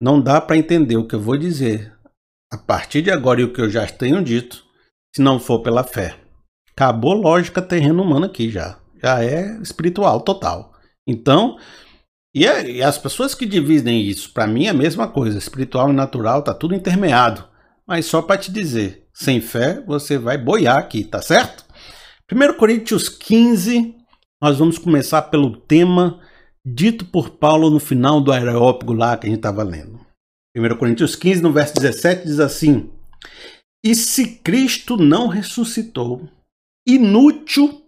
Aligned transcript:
não 0.00 0.20
dá 0.20 0.40
para 0.40 0.56
entender 0.56 0.96
o 0.96 1.06
que 1.06 1.14
eu 1.14 1.20
vou 1.20 1.36
dizer 1.36 1.92
a 2.50 2.56
partir 2.56 3.02
de 3.02 3.10
agora 3.10 3.40
e 3.40 3.44
o 3.44 3.52
que 3.52 3.60
eu 3.60 3.68
já 3.68 3.86
tenho 3.86 4.22
dito, 4.22 4.64
se 5.14 5.20
não 5.20 5.38
for 5.38 5.60
pela 5.60 5.84
fé. 5.84 6.18
Acabou 6.72 7.12
lógica 7.12 7.60
terreno 7.60 8.02
humano 8.02 8.26
aqui 8.26 8.50
já. 8.50 8.78
Já 9.02 9.22
é 9.22 9.60
espiritual 9.60 10.20
total. 10.22 10.72
Então, 11.06 11.58
e, 12.34 12.46
é, 12.46 12.70
e 12.70 12.82
as 12.82 12.96
pessoas 12.96 13.34
que 13.34 13.44
dividem 13.44 14.02
isso, 14.02 14.32
para 14.32 14.46
mim 14.46 14.66
é 14.66 14.70
a 14.70 14.74
mesma 14.74 15.08
coisa. 15.08 15.38
Espiritual 15.38 15.90
e 15.90 15.92
natural 15.92 16.42
tá 16.42 16.54
tudo 16.54 16.74
intermeado. 16.74 17.44
Mas 17.86 18.06
só 18.06 18.22
para 18.22 18.38
te 18.38 18.52
dizer, 18.52 19.08
sem 19.12 19.40
fé 19.40 19.82
você 19.86 20.18
vai 20.18 20.38
boiar 20.38 20.78
aqui, 20.78 21.04
tá 21.04 21.20
certo? 21.20 21.64
1 22.30 22.54
Coríntios 22.54 23.08
15, 23.08 23.94
nós 24.40 24.58
vamos 24.58 24.78
começar 24.78 25.22
pelo 25.22 25.56
tema 25.56 26.20
dito 26.64 27.04
por 27.06 27.30
Paulo 27.30 27.70
no 27.70 27.80
final 27.80 28.20
do 28.20 28.32
aerópago 28.32 28.92
lá 28.92 29.16
que 29.16 29.26
a 29.26 29.30
gente 29.30 29.38
estava 29.38 29.62
lendo. 29.62 30.00
1 30.56 30.76
Coríntios 30.76 31.14
15, 31.14 31.42
no 31.42 31.52
verso 31.52 31.74
17, 31.74 32.24
diz 32.26 32.40
assim: 32.40 32.90
E 33.84 33.94
se 33.94 34.36
Cristo 34.38 34.96
não 34.96 35.28
ressuscitou, 35.28 36.28
inútil 36.86 37.86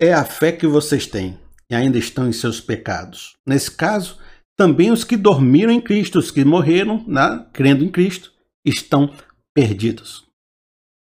é 0.00 0.12
a 0.12 0.24
fé 0.24 0.52
que 0.52 0.66
vocês 0.66 1.06
têm 1.06 1.38
e 1.70 1.74
ainda 1.74 1.98
estão 1.98 2.28
em 2.28 2.32
seus 2.32 2.60
pecados. 2.60 3.36
Nesse 3.46 3.70
caso, 3.70 4.18
também 4.56 4.90
os 4.90 5.04
que 5.04 5.16
dormiram 5.16 5.72
em 5.72 5.80
Cristo, 5.80 6.18
os 6.18 6.30
que 6.30 6.44
morreram, 6.44 7.04
né, 7.06 7.46
crendo 7.52 7.84
em 7.84 7.90
Cristo, 7.90 8.32
estão 8.64 9.14
perdidos. 9.54 10.26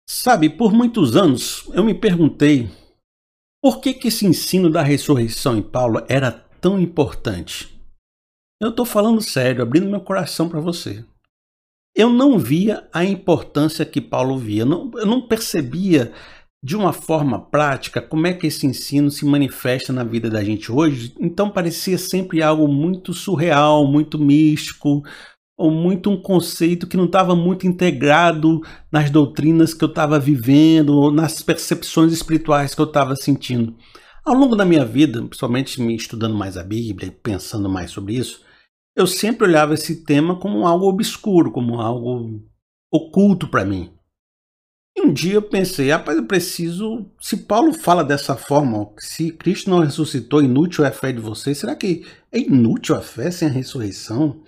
Sabe, 0.08 0.48
por 0.48 0.72
muitos 0.72 1.16
anos 1.16 1.68
eu 1.72 1.84
me 1.84 1.94
perguntei 1.94 2.70
por 3.62 3.80
que, 3.80 3.94
que 3.94 4.08
esse 4.08 4.26
ensino 4.26 4.70
da 4.70 4.82
ressurreição 4.82 5.56
em 5.56 5.62
Paulo 5.62 6.04
era 6.08 6.44
tão 6.62 6.80
importante? 6.80 7.78
Eu 8.60 8.70
estou 8.70 8.86
falando 8.86 9.20
sério, 9.20 9.62
abrindo 9.62 9.90
meu 9.90 10.00
coração 10.00 10.48
para 10.48 10.60
você. 10.60 11.04
Eu 11.94 12.08
não 12.08 12.38
via 12.38 12.88
a 12.92 13.04
importância 13.04 13.84
que 13.84 14.00
Paulo 14.00 14.38
via, 14.38 14.64
não, 14.64 14.90
eu 14.94 15.04
não 15.04 15.26
percebia 15.26 16.12
de 16.64 16.76
uma 16.76 16.92
forma 16.92 17.40
prática 17.40 18.00
como 18.00 18.28
é 18.28 18.32
que 18.32 18.46
esse 18.46 18.64
ensino 18.64 19.10
se 19.10 19.26
manifesta 19.26 19.92
na 19.92 20.04
vida 20.04 20.30
da 20.30 20.44
gente 20.44 20.70
hoje. 20.70 21.12
Então 21.18 21.50
parecia 21.50 21.98
sempre 21.98 22.40
algo 22.40 22.68
muito 22.68 23.12
surreal, 23.12 23.84
muito 23.84 24.16
místico, 24.16 25.02
ou 25.58 25.70
muito 25.70 26.08
um 26.08 26.16
conceito 26.16 26.86
que 26.86 26.96
não 26.96 27.06
estava 27.06 27.34
muito 27.34 27.66
integrado 27.66 28.60
nas 28.90 29.10
doutrinas 29.10 29.74
que 29.74 29.82
eu 29.82 29.88
estava 29.88 30.20
vivendo, 30.20 30.90
ou 30.90 31.10
nas 31.10 31.42
percepções 31.42 32.12
espirituais 32.12 32.74
que 32.74 32.80
eu 32.80 32.86
estava 32.86 33.16
sentindo. 33.16 33.76
Ao 34.24 34.34
longo 34.34 34.54
da 34.54 34.64
minha 34.64 34.84
vida, 34.84 35.20
principalmente 35.20 35.80
me 35.80 35.96
estudando 35.96 36.36
mais 36.36 36.56
a 36.56 36.62
Bíblia 36.62 37.08
e 37.08 37.10
pensando 37.10 37.68
mais 37.68 37.90
sobre 37.90 38.14
isso, 38.14 38.44
eu 38.96 39.04
sempre 39.06 39.46
olhava 39.46 39.74
esse 39.74 40.04
tema 40.04 40.38
como 40.38 40.64
algo 40.66 40.86
obscuro, 40.86 41.50
como 41.50 41.80
algo 41.80 42.40
oculto 42.92 43.48
para 43.48 43.64
mim. 43.64 43.92
E 44.96 45.02
um 45.02 45.12
dia 45.12 45.34
eu 45.34 45.42
pensei, 45.42 45.90
rapaz, 45.90 46.16
eu 46.16 46.26
preciso. 46.26 47.10
Se 47.18 47.36
Paulo 47.38 47.72
fala 47.72 48.04
dessa 48.04 48.36
forma, 48.36 48.92
se 48.98 49.32
Cristo 49.32 49.70
não 49.70 49.80
ressuscitou, 49.80 50.42
inútil 50.42 50.84
é 50.84 50.88
a 50.88 50.92
fé 50.92 51.10
de 51.10 51.20
vocês, 51.20 51.58
será 51.58 51.74
que 51.74 52.06
é 52.30 52.38
inútil 52.38 52.94
a 52.94 53.00
fé 53.00 53.30
sem 53.30 53.48
a 53.48 53.50
ressurreição? 53.50 54.44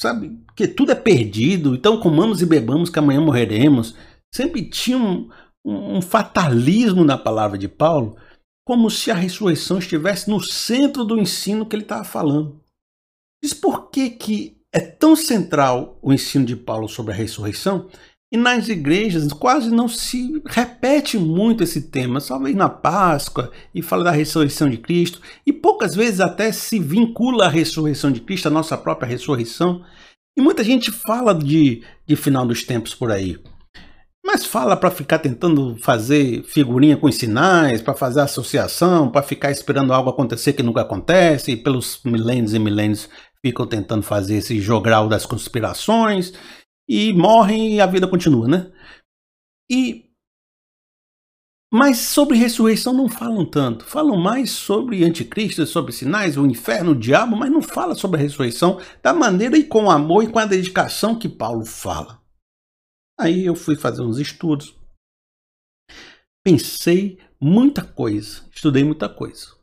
Sabe? 0.00 0.40
Que 0.56 0.66
tudo 0.66 0.92
é 0.92 0.94
perdido, 0.94 1.74
então 1.74 2.00
comamos 2.00 2.40
e 2.40 2.46
bebamos 2.46 2.88
que 2.88 2.98
amanhã 2.98 3.20
morreremos. 3.20 3.96
Sempre 4.32 4.62
tinha 4.70 4.96
um, 4.96 5.28
um 5.66 6.00
fatalismo 6.00 7.04
na 7.04 7.18
palavra 7.18 7.58
de 7.58 7.68
Paulo 7.68 8.16
como 8.68 8.90
se 8.90 9.10
a 9.10 9.14
ressurreição 9.14 9.78
estivesse 9.78 10.28
no 10.28 10.42
centro 10.42 11.02
do 11.02 11.18
ensino 11.18 11.64
que 11.64 11.74
ele 11.74 11.84
estava 11.84 12.04
falando. 12.04 12.60
Diz 13.42 13.54
por 13.54 13.88
que, 13.88 14.10
que 14.10 14.58
é 14.70 14.78
tão 14.78 15.16
central 15.16 15.98
o 16.02 16.12
ensino 16.12 16.44
de 16.44 16.54
Paulo 16.54 16.86
sobre 16.86 17.14
a 17.14 17.16
ressurreição 17.16 17.88
e 18.30 18.36
nas 18.36 18.68
igrejas 18.68 19.32
quase 19.32 19.70
não 19.70 19.88
se 19.88 20.42
repete 20.44 21.16
muito 21.16 21.64
esse 21.64 21.80
tema, 21.80 22.20
só 22.20 22.38
vem 22.38 22.54
na 22.54 22.68
Páscoa 22.68 23.50
e 23.74 23.80
fala 23.80 24.04
da 24.04 24.10
ressurreição 24.10 24.68
de 24.68 24.76
Cristo, 24.76 25.22
e 25.46 25.50
poucas 25.50 25.94
vezes 25.94 26.20
até 26.20 26.52
se 26.52 26.78
vincula 26.78 27.46
a 27.46 27.48
ressurreição 27.48 28.12
de 28.12 28.20
Cristo, 28.20 28.48
a 28.48 28.50
nossa 28.50 28.76
própria 28.76 29.08
ressurreição. 29.08 29.82
E 30.36 30.42
muita 30.42 30.62
gente 30.62 30.92
fala 30.92 31.34
de, 31.34 31.82
de 32.06 32.16
final 32.16 32.46
dos 32.46 32.64
tempos 32.64 32.94
por 32.94 33.10
aí. 33.10 33.38
Mas 34.30 34.44
fala 34.44 34.76
para 34.76 34.90
ficar 34.90 35.20
tentando 35.20 35.74
fazer 35.78 36.42
figurinha 36.42 36.98
com 36.98 37.10
sinais, 37.10 37.80
para 37.80 37.94
fazer 37.94 38.20
associação, 38.20 39.10
para 39.10 39.22
ficar 39.22 39.50
esperando 39.50 39.90
algo 39.90 40.10
acontecer 40.10 40.52
que 40.52 40.62
nunca 40.62 40.82
acontece, 40.82 41.52
e 41.52 41.56
pelos 41.56 42.02
milênios 42.04 42.52
e 42.52 42.58
milênios 42.58 43.08
ficam 43.40 43.66
tentando 43.66 44.02
fazer 44.02 44.36
esse 44.36 44.60
jogral 44.60 45.08
das 45.08 45.24
conspirações 45.24 46.34
e 46.86 47.10
morrem 47.14 47.76
e 47.76 47.80
a 47.80 47.86
vida 47.86 48.06
continua, 48.06 48.46
né? 48.46 48.70
E 49.70 50.04
mas 51.72 51.96
sobre 51.96 52.36
ressurreição 52.36 52.92
não 52.92 53.08
falam 53.08 53.46
tanto. 53.46 53.86
Falam 53.86 54.18
mais 54.18 54.50
sobre 54.50 55.04
anticristo, 55.04 55.64
sobre 55.64 55.90
sinais, 55.90 56.36
o 56.36 56.44
inferno, 56.44 56.90
o 56.92 56.98
diabo, 56.98 57.34
mas 57.34 57.50
não 57.50 57.62
fala 57.62 57.94
sobre 57.94 58.20
a 58.20 58.22
ressurreição 58.22 58.78
da 59.02 59.14
maneira 59.14 59.56
e 59.56 59.64
com 59.64 59.84
o 59.84 59.90
amor 59.90 60.22
e 60.22 60.28
com 60.28 60.38
a 60.38 60.44
dedicação 60.44 61.18
que 61.18 61.30
Paulo 61.30 61.64
fala. 61.64 62.27
Aí 63.18 63.44
eu 63.44 63.56
fui 63.56 63.74
fazer 63.76 64.02
uns 64.02 64.18
estudos. 64.18 64.74
Pensei 66.44 67.18
muita 67.40 67.82
coisa, 67.82 68.42
estudei 68.54 68.84
muita 68.84 69.08
coisa. 69.08 69.56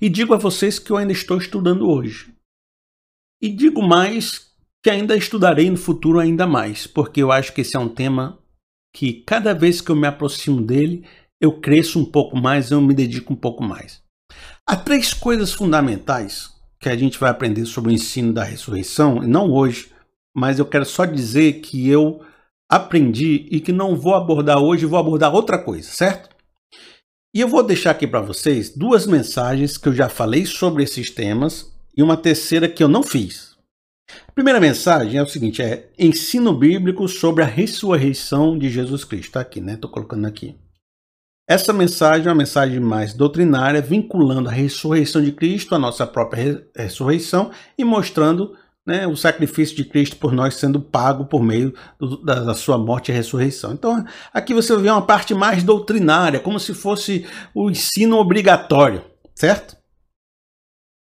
E 0.00 0.08
digo 0.08 0.32
a 0.34 0.38
vocês 0.38 0.78
que 0.78 0.90
eu 0.90 0.96
ainda 0.96 1.12
estou 1.12 1.36
estudando 1.36 1.88
hoje. 1.88 2.32
E 3.40 3.48
digo 3.48 3.82
mais 3.82 4.52
que 4.82 4.90
ainda 4.90 5.16
estudarei 5.16 5.68
no 5.68 5.76
futuro 5.76 6.20
ainda 6.20 6.46
mais, 6.46 6.86
porque 6.86 7.22
eu 7.22 7.32
acho 7.32 7.52
que 7.52 7.60
esse 7.60 7.76
é 7.76 7.80
um 7.80 7.88
tema 7.88 8.38
que 8.94 9.12
cada 9.22 9.52
vez 9.54 9.80
que 9.80 9.90
eu 9.90 9.96
me 9.96 10.06
aproximo 10.06 10.60
dele, 10.60 11.04
eu 11.40 11.60
cresço 11.60 11.98
um 11.98 12.04
pouco 12.04 12.36
mais, 12.36 12.70
eu 12.70 12.80
me 12.80 12.94
dedico 12.94 13.32
um 13.32 13.36
pouco 13.36 13.64
mais. 13.64 14.02
Há 14.66 14.76
três 14.76 15.12
coisas 15.12 15.52
fundamentais 15.52 16.52
que 16.78 16.88
a 16.88 16.96
gente 16.96 17.18
vai 17.18 17.30
aprender 17.30 17.64
sobre 17.66 17.90
o 17.90 17.94
ensino 17.94 18.32
da 18.32 18.44
ressurreição, 18.44 19.16
não 19.22 19.50
hoje, 19.50 19.92
mas 20.34 20.58
eu 20.58 20.66
quero 20.66 20.84
só 20.84 21.04
dizer 21.04 21.60
que 21.60 21.88
eu 21.88 22.24
aprendi 22.72 23.46
e 23.50 23.60
que 23.60 23.70
não 23.70 23.94
vou 23.94 24.14
abordar 24.14 24.58
hoje, 24.58 24.86
vou 24.86 24.98
abordar 24.98 25.34
outra 25.34 25.58
coisa, 25.58 25.90
certo? 25.90 26.30
E 27.34 27.40
eu 27.40 27.46
vou 27.46 27.62
deixar 27.62 27.90
aqui 27.90 28.06
para 28.06 28.22
vocês 28.22 28.74
duas 28.74 29.06
mensagens 29.06 29.76
que 29.76 29.90
eu 29.90 29.94
já 29.94 30.08
falei 30.08 30.46
sobre 30.46 30.82
esses 30.82 31.10
temas 31.10 31.70
e 31.94 32.02
uma 32.02 32.16
terceira 32.16 32.66
que 32.66 32.82
eu 32.82 32.88
não 32.88 33.02
fiz. 33.02 33.58
A 34.26 34.32
primeira 34.32 34.58
mensagem 34.58 35.18
é 35.18 35.22
o 35.22 35.28
seguinte: 35.28 35.60
é 35.60 35.90
ensino 35.98 36.56
bíblico 36.56 37.06
sobre 37.08 37.44
a 37.44 37.46
ressurreição 37.46 38.58
de 38.58 38.70
Jesus 38.70 39.04
Cristo. 39.04 39.26
Está 39.26 39.40
aqui, 39.40 39.60
né? 39.60 39.74
Estou 39.74 39.90
colocando 39.90 40.26
aqui. 40.26 40.56
Essa 41.46 41.74
mensagem 41.74 42.26
é 42.26 42.30
uma 42.30 42.38
mensagem 42.38 42.80
mais 42.80 43.12
doutrinária, 43.12 43.82
vinculando 43.82 44.48
a 44.48 44.52
ressurreição 44.52 45.22
de 45.22 45.32
Cristo 45.32 45.74
à 45.74 45.78
nossa 45.78 46.06
própria 46.06 46.66
ressurreição 46.74 47.50
e 47.76 47.84
mostrando 47.84 48.56
né, 48.86 49.06
o 49.06 49.16
sacrifício 49.16 49.76
de 49.76 49.84
Cristo 49.84 50.16
por 50.16 50.32
nós 50.32 50.54
sendo 50.54 50.80
pago 50.80 51.24
por 51.24 51.42
meio 51.42 51.72
do, 51.98 52.22
da, 52.22 52.42
da, 52.42 52.54
sua 52.54 52.76
morte 52.76 53.10
e 53.10 53.14
ressurreição. 53.14 53.72
Então, 53.72 54.04
aqui 54.32 54.52
você 54.52 54.76
vê 54.76 54.90
uma 54.90 55.06
parte 55.06 55.34
mais 55.34 55.62
doutrinária, 55.62 56.40
como 56.40 56.58
se 56.58 56.74
fosse 56.74 57.26
o 57.54 57.70
ensino 57.70 58.16
obrigatório, 58.18 59.04
certo? 59.34 59.76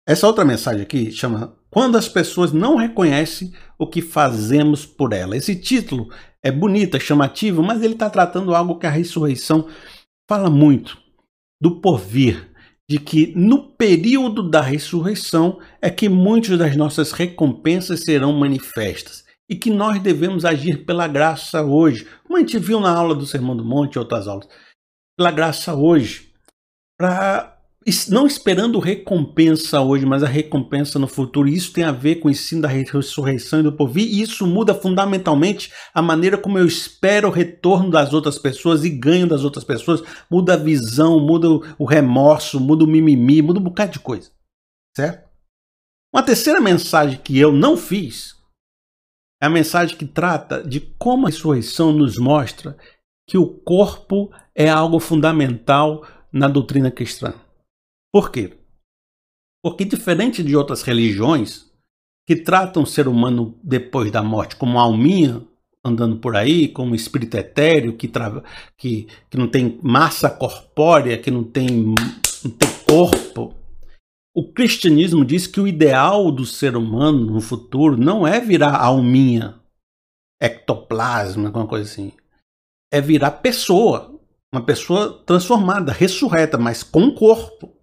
Essa 0.07 0.27
outra 0.27 0.43
mensagem 0.43 0.81
aqui 0.81 1.11
chama 1.11 1.57
Quando 1.69 1.97
as 1.97 2.09
pessoas 2.09 2.51
não 2.51 2.75
reconhecem 2.75 3.53
o 3.77 3.87
que 3.87 4.01
fazemos 4.01 4.85
por 4.85 5.13
ela. 5.13 5.37
Esse 5.37 5.55
título 5.55 6.09
é 6.43 6.51
bonito, 6.51 6.97
é 6.97 6.99
chamativo, 6.99 7.63
mas 7.63 7.81
ele 7.81 7.93
está 7.93 8.09
tratando 8.09 8.53
algo 8.53 8.77
que 8.77 8.87
a 8.87 8.91
ressurreição 8.91 9.67
fala 10.29 10.49
muito 10.49 10.97
do 11.61 11.79
porvir, 11.79 12.50
de 12.89 12.99
que 12.99 13.33
no 13.35 13.71
período 13.73 14.49
da 14.49 14.61
ressurreição 14.61 15.59
é 15.81 15.89
que 15.89 16.09
muitas 16.09 16.57
das 16.57 16.75
nossas 16.75 17.11
recompensas 17.11 18.03
serão 18.03 18.33
manifestas 18.33 19.23
e 19.49 19.55
que 19.55 19.69
nós 19.69 20.01
devemos 20.01 20.45
agir 20.45 20.85
pela 20.85 21.07
graça 21.07 21.61
hoje, 21.61 22.07
como 22.23 22.37
a 22.37 22.39
gente 22.39 22.57
viu 22.57 22.79
na 22.79 22.93
aula 22.93 23.13
do 23.13 23.25
Sermão 23.25 23.55
do 23.55 23.65
Monte 23.65 23.95
e 23.95 23.99
outras 23.99 24.27
aulas, 24.27 24.47
pela 25.17 25.31
graça 25.31 25.73
hoje, 25.73 26.33
para 26.97 27.60
não 28.09 28.27
esperando 28.27 28.77
recompensa 28.77 29.81
hoje, 29.81 30.05
mas 30.05 30.21
a 30.21 30.27
recompensa 30.27 30.99
no 30.99 31.07
futuro. 31.07 31.47
Isso 31.47 31.73
tem 31.73 31.83
a 31.83 31.91
ver 31.91 32.15
com 32.15 32.27
o 32.27 32.31
ensino 32.31 32.61
da 32.61 32.67
ressurreição 32.67 33.59
e 33.59 33.63
do 33.63 33.73
porvir, 33.73 34.07
e 34.07 34.21
isso 34.21 34.45
muda 34.45 34.75
fundamentalmente 34.75 35.73
a 35.93 36.01
maneira 36.01 36.37
como 36.37 36.59
eu 36.59 36.65
espero 36.65 37.27
o 37.27 37.31
retorno 37.31 37.89
das 37.89 38.13
outras 38.13 38.37
pessoas 38.37 38.83
e 38.83 38.89
ganho 38.89 39.27
das 39.27 39.43
outras 39.43 39.63
pessoas. 39.63 40.03
Muda 40.29 40.53
a 40.53 40.57
visão, 40.57 41.19
muda 41.19 41.47
o 41.79 41.85
remorso, 41.85 42.59
muda 42.59 42.83
o 42.83 42.87
mimimi, 42.87 43.41
muda 43.41 43.59
um 43.59 43.63
bocado 43.63 43.93
de 43.93 43.99
coisa. 43.99 44.29
Certo? 44.95 45.27
Uma 46.13 46.21
terceira 46.21 46.61
mensagem 46.61 47.19
que 47.23 47.39
eu 47.39 47.51
não 47.51 47.75
fiz 47.75 48.35
é 49.41 49.47
a 49.47 49.49
mensagem 49.49 49.97
que 49.97 50.05
trata 50.05 50.61
de 50.63 50.79
como 50.79 51.25
a 51.25 51.29
ressurreição 51.29 51.91
nos 51.91 52.17
mostra 52.17 52.77
que 53.27 53.39
o 53.39 53.47
corpo 53.47 54.31
é 54.53 54.69
algo 54.69 54.99
fundamental 54.99 56.05
na 56.31 56.47
doutrina 56.47 56.91
cristã. 56.91 57.33
Por 58.13 58.31
quê? 58.31 58.57
Porque 59.63 59.85
diferente 59.85 60.43
de 60.43 60.55
outras 60.55 60.81
religiões 60.81 61.71
que 62.27 62.35
tratam 62.35 62.83
o 62.83 62.87
ser 62.87 63.07
humano 63.07 63.59
depois 63.63 64.11
da 64.11 64.23
morte 64.23 64.55
como 64.55 64.79
alminha 64.79 65.45
andando 65.83 66.17
por 66.17 66.35
aí, 66.35 66.67
como 66.67 66.95
espírito 66.95 67.35
etéreo 67.35 67.97
que, 67.97 68.07
trava, 68.07 68.43
que, 68.77 69.07
que 69.29 69.37
não 69.37 69.47
tem 69.47 69.79
massa 69.81 70.29
corpórea, 70.29 71.17
que 71.17 71.31
não 71.31 71.43
tem, 71.43 71.67
não 72.43 72.51
tem 72.51 72.69
corpo. 72.87 73.55
O 74.33 74.53
cristianismo 74.53 75.25
diz 75.25 75.47
que 75.47 75.59
o 75.59 75.67
ideal 75.67 76.31
do 76.31 76.45
ser 76.45 76.77
humano 76.77 77.31
no 77.31 77.41
futuro 77.41 77.97
não 77.97 78.25
é 78.25 78.39
virar 78.39 78.77
alminha, 78.77 79.59
ectoplasma, 80.41 81.47
alguma 81.47 81.67
coisa 81.67 81.89
assim. 81.89 82.13
É 82.93 83.01
virar 83.01 83.31
pessoa, 83.31 84.19
uma 84.53 84.63
pessoa 84.63 85.21
transformada, 85.25 85.91
ressurreta, 85.91 86.57
mas 86.57 86.83
com 86.83 87.13
corpo. 87.13 87.75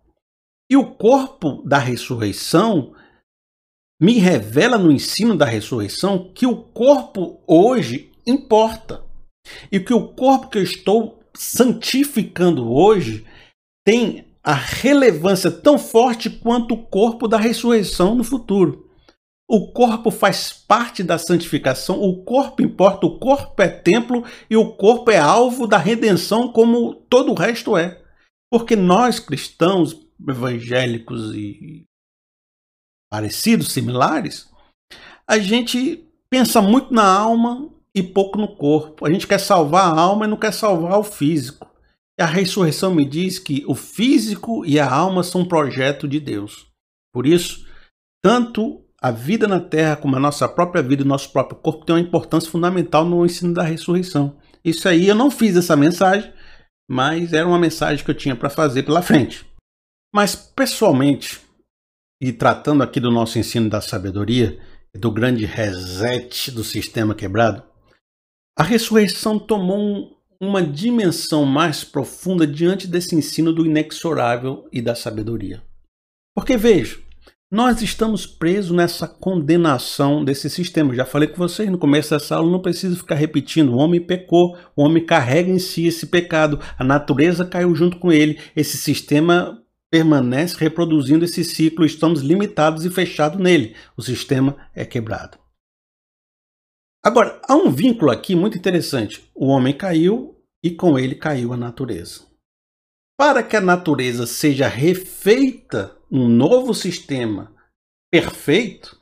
E 0.70 0.76
o 0.76 0.94
corpo 0.94 1.62
da 1.64 1.78
ressurreição 1.78 2.94
me 4.00 4.14
revela 4.18 4.78
no 4.78 4.92
ensino 4.92 5.36
da 5.36 5.46
ressurreição 5.46 6.32
que 6.32 6.46
o 6.46 6.56
corpo 6.56 7.42
hoje 7.46 8.12
importa. 8.26 9.04
E 9.72 9.80
que 9.80 9.94
o 9.94 10.08
corpo 10.08 10.48
que 10.48 10.58
eu 10.58 10.62
estou 10.62 11.18
santificando 11.34 12.70
hoje 12.70 13.26
tem 13.84 14.26
a 14.42 14.54
relevância 14.54 15.50
tão 15.50 15.78
forte 15.78 16.30
quanto 16.30 16.74
o 16.74 16.86
corpo 16.86 17.26
da 17.26 17.38
ressurreição 17.38 18.14
no 18.14 18.24
futuro. 18.24 18.88
O 19.50 19.72
corpo 19.72 20.10
faz 20.10 20.52
parte 20.52 21.02
da 21.02 21.16
santificação, 21.16 22.02
o 22.02 22.22
corpo 22.22 22.62
importa, 22.62 23.06
o 23.06 23.18
corpo 23.18 23.62
é 23.62 23.68
templo 23.68 24.22
e 24.50 24.56
o 24.56 24.72
corpo 24.72 25.10
é 25.10 25.18
alvo 25.18 25.66
da 25.66 25.78
redenção, 25.78 26.52
como 26.52 26.94
todo 26.94 27.32
o 27.32 27.34
resto 27.34 27.74
é. 27.74 28.02
Porque 28.50 28.76
nós 28.76 29.18
cristãos, 29.18 30.07
evangélicos 30.26 31.34
e 31.34 31.86
parecidos, 33.10 33.72
similares, 33.72 34.48
a 35.26 35.38
gente 35.38 36.06
pensa 36.30 36.60
muito 36.60 36.92
na 36.92 37.06
alma 37.06 37.70
e 37.94 38.02
pouco 38.02 38.38
no 38.38 38.56
corpo. 38.56 39.06
A 39.06 39.10
gente 39.10 39.26
quer 39.26 39.38
salvar 39.38 39.86
a 39.86 40.00
alma 40.00 40.24
e 40.24 40.28
não 40.28 40.36
quer 40.36 40.52
salvar 40.52 40.98
o 40.98 41.04
físico. 41.04 41.68
E 42.18 42.22
a 42.22 42.26
ressurreição 42.26 42.94
me 42.94 43.04
diz 43.04 43.38
que 43.38 43.64
o 43.66 43.74
físico 43.74 44.64
e 44.66 44.78
a 44.78 44.90
alma 44.90 45.22
são 45.22 45.42
um 45.42 45.48
projeto 45.48 46.08
de 46.08 46.18
Deus. 46.18 46.66
Por 47.12 47.26
isso, 47.26 47.66
tanto 48.22 48.84
a 49.00 49.10
vida 49.10 49.46
na 49.46 49.60
terra 49.60 49.96
como 49.96 50.16
a 50.16 50.20
nossa 50.20 50.48
própria 50.48 50.82
vida 50.82 51.02
e 51.02 51.06
nosso 51.06 51.32
próprio 51.32 51.58
corpo 51.58 51.84
tem 51.84 51.94
uma 51.94 52.02
importância 52.02 52.50
fundamental 52.50 53.04
no 53.04 53.24
ensino 53.24 53.54
da 53.54 53.62
ressurreição. 53.62 54.36
Isso 54.64 54.88
aí 54.88 55.06
eu 55.06 55.14
não 55.14 55.30
fiz 55.30 55.56
essa 55.56 55.76
mensagem, 55.76 56.32
mas 56.90 57.32
era 57.32 57.46
uma 57.46 57.58
mensagem 57.58 58.04
que 58.04 58.10
eu 58.10 58.14
tinha 58.14 58.34
para 58.34 58.50
fazer 58.50 58.82
pela 58.82 59.00
frente. 59.00 59.47
Mas 60.14 60.34
pessoalmente, 60.34 61.40
e 62.20 62.32
tratando 62.32 62.82
aqui 62.82 62.99
do 62.99 63.10
nosso 63.10 63.38
ensino 63.38 63.69
da 63.69 63.81
sabedoria, 63.81 64.58
do 64.94 65.10
grande 65.10 65.44
reset 65.44 66.50
do 66.50 66.64
sistema 66.64 67.14
quebrado, 67.14 67.62
a 68.58 68.62
ressurreição 68.62 69.38
tomou 69.38 69.78
um, 69.78 70.16
uma 70.40 70.62
dimensão 70.62 71.44
mais 71.44 71.84
profunda 71.84 72.46
diante 72.46 72.87
desse 72.87 73.14
ensino 73.14 73.52
do 73.52 73.64
inexorável 73.64 74.69
e 74.72 74.82
da 74.82 74.94
sabedoria. 74.94 75.62
Porque 76.34 76.56
veja, 76.56 76.99
nós 77.50 77.81
estamos 77.81 78.26
presos 78.26 78.76
nessa 78.76 79.08
condenação 79.08 80.25
desse 80.25 80.50
sistema. 80.50 80.94
Já 80.94 81.04
falei 81.04 81.28
com 81.28 81.37
vocês 81.37 81.70
no 81.70 81.78
começo 81.78 82.11
dessa 82.11 82.37
aula, 82.37 82.50
não 82.50 82.61
preciso 82.61 82.96
ficar 82.96 83.14
repetindo. 83.14 83.72
O 83.72 83.78
homem 83.78 84.00
pecou, 84.00 84.56
o 84.76 84.82
homem 84.82 85.04
carrega 85.04 85.50
em 85.50 85.58
si 85.58 85.87
esse 85.87 86.06
pecado, 86.06 86.61
a 86.78 86.84
natureza 86.84 87.46
caiu 87.46 87.75
junto 87.75 87.99
com 87.99 88.12
ele. 88.12 88.38
Esse 88.54 88.76
sistema 88.76 89.62
permanece 89.90 90.56
reproduzindo 90.56 91.25
esse 91.25 91.44
ciclo, 91.44 91.85
estamos 91.85 92.20
limitados 92.20 92.85
e 92.85 92.90
fechados 92.90 93.40
nele. 93.40 93.75
O 93.96 94.02
sistema 94.02 94.56
é 94.75 94.85
quebrado. 94.85 95.38
Agora, 97.02 97.40
há 97.49 97.55
um 97.55 97.70
vínculo 97.70 98.11
aqui 98.11 98.35
muito 98.35 98.58
interessante. 98.58 99.31
O 99.35 99.46
homem 99.46 99.76
caiu 99.76 100.37
e 100.62 100.70
com 100.70 100.99
ele 100.99 101.14
caiu 101.14 101.52
a 101.52 101.56
natureza. 101.56 102.26
Para 103.17 103.43
que 103.43 103.56
a 103.56 103.61
natureza 103.61 104.26
seja 104.26 104.69
refeita 104.69 105.96
um 106.11 106.29
novo 106.29 106.75
sistema 106.75 107.55
perfeito, 108.11 109.00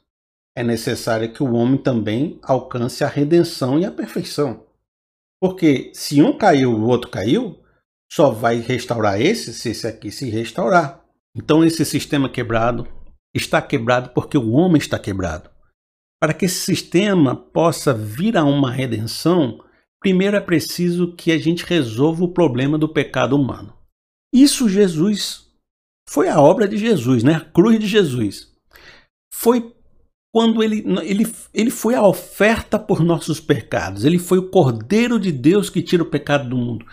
é 0.57 0.63
necessário 0.63 1.33
que 1.33 1.43
o 1.43 1.53
homem 1.53 1.77
também 1.77 2.39
alcance 2.43 3.05
a 3.05 3.09
redenção 3.09 3.79
e 3.79 3.85
a 3.85 3.91
perfeição. 3.91 4.67
Porque 5.41 5.91
se 5.95 6.23
um 6.23 6.37
caiu, 6.37 6.73
o 6.73 6.87
outro 6.87 7.11
caiu, 7.11 7.63
só 8.11 8.31
vai 8.31 8.61
restaurar 8.61 9.21
esse 9.21 9.53
se 9.53 9.71
esse 9.71 9.87
aqui 9.87 10.11
se 10.11 10.31
restaurar. 10.31 11.05
Então 11.35 11.65
esse 11.65 11.85
sistema 11.85 12.29
quebrado 12.29 12.87
está 13.35 13.61
quebrado 13.61 14.11
porque 14.11 14.39
o 14.39 14.53
homem 14.53 14.79
está 14.79 14.99
quebrado. 14.99 15.51
Para 16.21 16.33
que 16.33 16.47
esse 16.47 16.61
sistema 16.61 17.37
possa 17.37 17.93
vir 17.93 18.37
a 18.37 18.45
uma 18.45 18.71
redenção, 18.71 19.63
primeiro 20.01 20.37
é 20.37 20.41
preciso 20.41 21.15
que 21.15 21.31
a 21.31 21.39
gente 21.39 21.65
resolva 21.65 22.25
o 22.25 22.33
problema 22.33 22.79
do 22.79 22.89
pecado 22.89 23.37
humano. 23.37 23.77
Isso 24.33 24.69
Jesus 24.69 25.47
foi 26.09 26.29
a 26.29 26.41
obra 26.41 26.67
de 26.67 26.79
Jesus, 26.79 27.23
né? 27.23 27.35
A 27.35 27.41
cruz 27.41 27.79
de 27.79 27.87
Jesus. 27.87 28.53
Foi 29.33 29.75
quando 30.33 30.63
ele, 30.63 30.85
ele, 31.03 31.27
ele 31.53 31.71
foi 31.71 31.95
a 31.95 32.07
oferta 32.07 32.79
por 32.79 33.03
nossos 33.03 33.41
pecados. 33.41 34.05
Ele 34.05 34.19
foi 34.19 34.39
o 34.39 34.51
Cordeiro 34.51 35.19
de 35.19 35.33
Deus 35.33 35.69
que 35.69 35.83
tira 35.83 36.03
o 36.03 36.11
pecado 36.11 36.49
do 36.49 36.57
mundo 36.57 36.87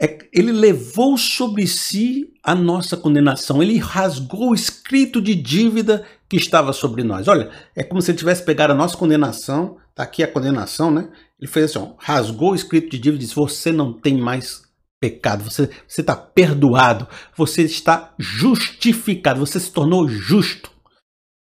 é, 0.00 0.18
ele 0.32 0.52
levou 0.52 1.16
sobre 1.16 1.66
si 1.66 2.34
a 2.42 2.54
nossa 2.54 2.96
condenação, 2.96 3.62
ele 3.62 3.78
rasgou 3.78 4.50
o 4.50 4.54
escrito 4.54 5.20
de 5.22 5.34
dívida 5.34 6.04
que 6.28 6.36
estava 6.36 6.72
sobre 6.72 7.02
nós. 7.02 7.28
Olha, 7.28 7.50
é 7.74 7.82
como 7.82 8.02
se 8.02 8.10
ele 8.10 8.18
tivesse 8.18 8.44
pegado 8.44 8.72
a 8.72 8.76
nossa 8.76 8.96
condenação, 8.96 9.78
tá 9.94 10.02
aqui 10.02 10.22
a 10.22 10.30
condenação, 10.30 10.90
né? 10.90 11.08
Ele 11.40 11.50
fez 11.50 11.70
assim, 11.70 11.78
ó, 11.78 11.94
rasgou 11.98 12.52
o 12.52 12.54
escrito 12.54 12.90
de 12.90 12.98
dívida 12.98 13.22
e 13.22 13.26
disse: 13.26 13.34
Você 13.34 13.72
não 13.72 13.92
tem 13.92 14.18
mais 14.18 14.62
pecado, 15.00 15.44
você 15.44 15.70
está 15.88 16.14
perdoado, 16.16 17.06
você 17.36 17.62
está 17.62 18.14
justificado, 18.18 19.40
você 19.40 19.60
se 19.60 19.70
tornou 19.70 20.08
justo. 20.08 20.70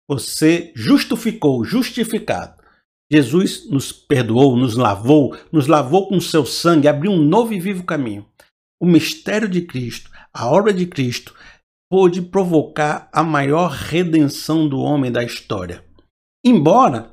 Você 0.08 0.70
justificou, 0.76 1.64
justificado. 1.64 2.62
Jesus 3.10 3.68
nos 3.70 3.92
perdoou, 3.92 4.56
nos 4.56 4.76
lavou, 4.76 5.36
nos 5.52 5.66
lavou 5.66 6.08
com 6.08 6.20
seu 6.20 6.44
sangue, 6.44 6.88
abriu 6.88 7.12
um 7.12 7.22
novo 7.22 7.54
e 7.54 7.60
vivo 7.60 7.84
caminho. 7.84 8.26
O 8.84 8.86
mistério 8.86 9.48
de 9.48 9.62
Cristo, 9.62 10.10
a 10.30 10.46
obra 10.46 10.70
de 10.70 10.84
Cristo, 10.84 11.34
pôde 11.90 12.20
provocar 12.20 13.08
a 13.10 13.22
maior 13.22 13.70
redenção 13.70 14.68
do 14.68 14.78
homem 14.78 15.10
da 15.10 15.24
história. 15.24 15.82
Embora 16.44 17.10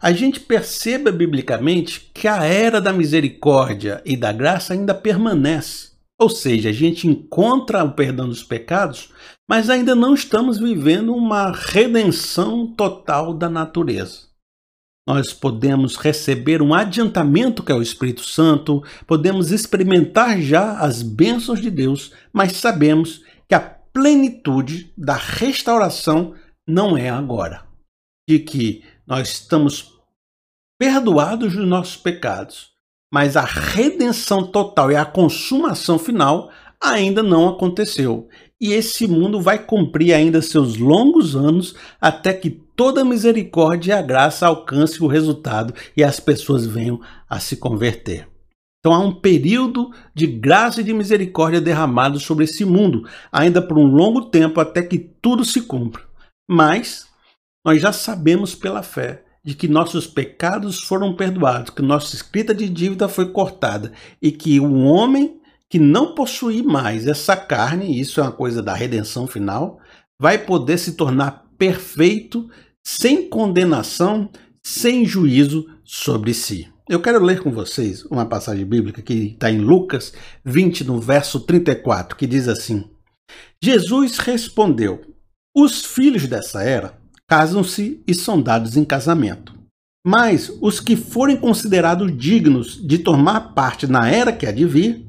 a 0.00 0.12
gente 0.12 0.38
perceba 0.38 1.10
biblicamente 1.10 2.12
que 2.14 2.28
a 2.28 2.44
era 2.44 2.80
da 2.80 2.92
misericórdia 2.92 4.00
e 4.06 4.16
da 4.16 4.30
graça 4.30 4.72
ainda 4.72 4.94
permanece. 4.94 5.90
Ou 6.16 6.28
seja, 6.28 6.68
a 6.68 6.72
gente 6.72 7.08
encontra 7.08 7.82
o 7.82 7.90
perdão 7.90 8.28
dos 8.28 8.44
pecados, 8.44 9.10
mas 9.50 9.68
ainda 9.68 9.96
não 9.96 10.14
estamos 10.14 10.58
vivendo 10.58 11.12
uma 11.12 11.50
redenção 11.50 12.68
total 12.68 13.34
da 13.34 13.50
natureza 13.50 14.29
nós 15.12 15.32
podemos 15.32 15.96
receber 15.96 16.62
um 16.62 16.72
adiantamento 16.72 17.64
que 17.64 17.72
é 17.72 17.74
o 17.74 17.82
Espírito 17.82 18.22
Santo, 18.22 18.80
podemos 19.08 19.50
experimentar 19.50 20.40
já 20.40 20.78
as 20.78 21.02
bênçãos 21.02 21.60
de 21.60 21.68
Deus, 21.68 22.12
mas 22.32 22.52
sabemos 22.52 23.20
que 23.48 23.56
a 23.56 23.58
plenitude 23.58 24.92
da 24.96 25.16
restauração 25.16 26.34
não 26.64 26.96
é 26.96 27.10
agora. 27.10 27.64
De 28.28 28.38
que 28.38 28.84
nós 29.04 29.30
estamos 29.30 29.98
perdoados 30.78 31.56
dos 31.56 31.66
nossos 31.66 31.96
pecados, 31.96 32.68
mas 33.12 33.36
a 33.36 33.42
redenção 33.42 34.46
total 34.46 34.92
e 34.92 34.96
a 34.96 35.04
consumação 35.04 35.98
final 35.98 36.52
ainda 36.80 37.20
não 37.20 37.48
aconteceu. 37.48 38.28
E 38.60 38.74
esse 38.74 39.08
mundo 39.08 39.40
vai 39.40 39.58
cumprir 39.58 40.12
ainda 40.14 40.40
seus 40.40 40.76
longos 40.76 41.34
anos 41.34 41.74
até 42.00 42.32
que 42.32 42.62
toda 42.80 43.02
a 43.02 43.04
misericórdia 43.04 43.92
e 43.92 43.98
a 43.98 44.00
graça 44.00 44.46
alcance 44.46 45.04
o 45.04 45.06
resultado 45.06 45.74
e 45.94 46.02
as 46.02 46.18
pessoas 46.18 46.64
venham 46.64 46.98
a 47.28 47.38
se 47.38 47.58
converter. 47.58 48.26
Então 48.78 48.94
há 48.94 48.98
um 48.98 49.12
período 49.12 49.90
de 50.14 50.26
graça 50.26 50.80
e 50.80 50.84
de 50.84 50.94
misericórdia 50.94 51.60
derramado 51.60 52.18
sobre 52.18 52.44
esse 52.44 52.64
mundo, 52.64 53.06
ainda 53.30 53.60
por 53.60 53.76
um 53.76 53.84
longo 53.84 54.30
tempo 54.30 54.58
até 54.60 54.82
que 54.82 54.98
tudo 54.98 55.44
se 55.44 55.60
cumpra. 55.60 56.04
Mas 56.50 57.06
nós 57.62 57.82
já 57.82 57.92
sabemos 57.92 58.54
pela 58.54 58.82
fé 58.82 59.24
de 59.44 59.54
que 59.54 59.68
nossos 59.68 60.06
pecados 60.06 60.82
foram 60.82 61.14
perdoados, 61.14 61.68
que 61.68 61.82
nossa 61.82 62.16
escrita 62.16 62.54
de 62.54 62.66
dívida 62.66 63.10
foi 63.10 63.30
cortada 63.30 63.92
e 64.22 64.32
que 64.32 64.58
o 64.58 64.84
homem 64.84 65.38
que 65.68 65.78
não 65.78 66.14
possuir 66.14 66.64
mais 66.64 67.06
essa 67.06 67.36
carne, 67.36 68.00
isso 68.00 68.20
é 68.20 68.22
uma 68.22 68.32
coisa 68.32 68.62
da 68.62 68.72
redenção 68.72 69.26
final, 69.26 69.78
vai 70.18 70.38
poder 70.38 70.78
se 70.78 70.92
tornar 70.92 71.44
perfeito, 71.58 72.48
sem 72.98 73.28
condenação, 73.28 74.28
sem 74.64 75.04
juízo 75.04 75.64
sobre 75.84 76.34
si. 76.34 76.68
Eu 76.88 77.00
quero 77.00 77.22
ler 77.22 77.40
com 77.40 77.52
vocês 77.52 78.04
uma 78.06 78.26
passagem 78.26 78.66
bíblica 78.66 79.00
que 79.00 79.14
está 79.14 79.48
em 79.48 79.60
Lucas 79.60 80.12
20, 80.44 80.82
no 80.82 81.00
verso 81.00 81.38
34, 81.38 82.16
que 82.16 82.26
diz 82.26 82.48
assim: 82.48 82.90
Jesus 83.62 84.18
respondeu: 84.18 85.02
Os 85.54 85.84
filhos 85.84 86.26
dessa 86.26 86.64
era 86.64 86.98
casam-se 87.28 88.02
e 88.08 88.12
são 88.12 88.42
dados 88.42 88.76
em 88.76 88.84
casamento. 88.84 89.54
Mas 90.04 90.50
os 90.60 90.80
que 90.80 90.96
forem 90.96 91.36
considerados 91.36 92.16
dignos 92.16 92.84
de 92.84 92.98
tomar 92.98 93.54
parte 93.54 93.86
na 93.86 94.10
era 94.10 94.32
que 94.32 94.46
há 94.46 94.50
de 94.50 94.66
vir, 94.66 95.06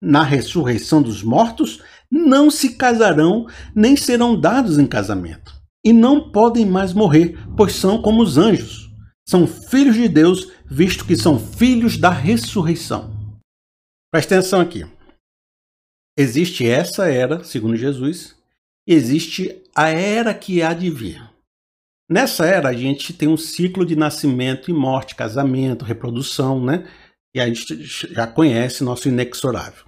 na 0.00 0.22
ressurreição 0.22 1.02
dos 1.02 1.24
mortos, 1.24 1.82
não 2.08 2.48
se 2.48 2.74
casarão 2.74 3.46
nem 3.74 3.96
serão 3.96 4.38
dados 4.38 4.78
em 4.78 4.86
casamento. 4.86 5.63
E 5.84 5.92
não 5.92 6.30
podem 6.32 6.64
mais 6.64 6.92
morrer, 6.92 7.38
pois 7.56 7.74
são 7.74 8.00
como 8.00 8.22
os 8.22 8.38
anjos. 8.38 8.90
São 9.28 9.46
filhos 9.46 9.96
de 9.96 10.08
Deus, 10.08 10.50
visto 10.64 11.04
que 11.04 11.16
são 11.16 11.38
filhos 11.38 11.96
da 11.98 12.10
ressurreição. 12.10 13.12
Presta 14.10 14.38
atenção 14.38 14.60
aqui. 14.60 14.86
Existe 16.16 16.66
essa 16.66 17.08
era, 17.08 17.42
segundo 17.42 17.76
Jesus, 17.76 18.36
e 18.86 18.94
existe 18.94 19.62
a 19.74 19.88
era 19.88 20.32
que 20.32 20.62
há 20.62 20.72
de 20.72 20.88
vir. 20.88 21.20
Nessa 22.08 22.46
era, 22.46 22.68
a 22.68 22.72
gente 22.72 23.12
tem 23.12 23.28
um 23.28 23.36
ciclo 23.36 23.84
de 23.84 23.96
nascimento 23.96 24.70
e 24.70 24.74
morte, 24.74 25.16
casamento, 25.16 25.84
reprodução, 25.84 26.62
né? 26.64 26.88
E 27.34 27.40
a 27.40 27.46
gente 27.46 27.82
já 27.82 28.26
conhece 28.26 28.84
nosso 28.84 29.08
inexorável. 29.08 29.84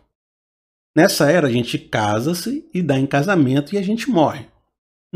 Nessa 0.97 1.31
era, 1.31 1.47
a 1.47 1.51
gente 1.51 1.79
casa-se 1.79 2.69
e 2.73 2.83
dá 2.83 2.99
em 2.99 3.07
casamento 3.07 3.75
e 3.75 3.79
a 3.79 3.83
gente 3.83 4.11
morre. 4.11 4.47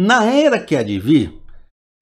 Na 0.02 0.24
era 0.24 0.58
que 0.58 0.74
há 0.74 0.82
de 0.82 0.98
vir, 0.98 1.38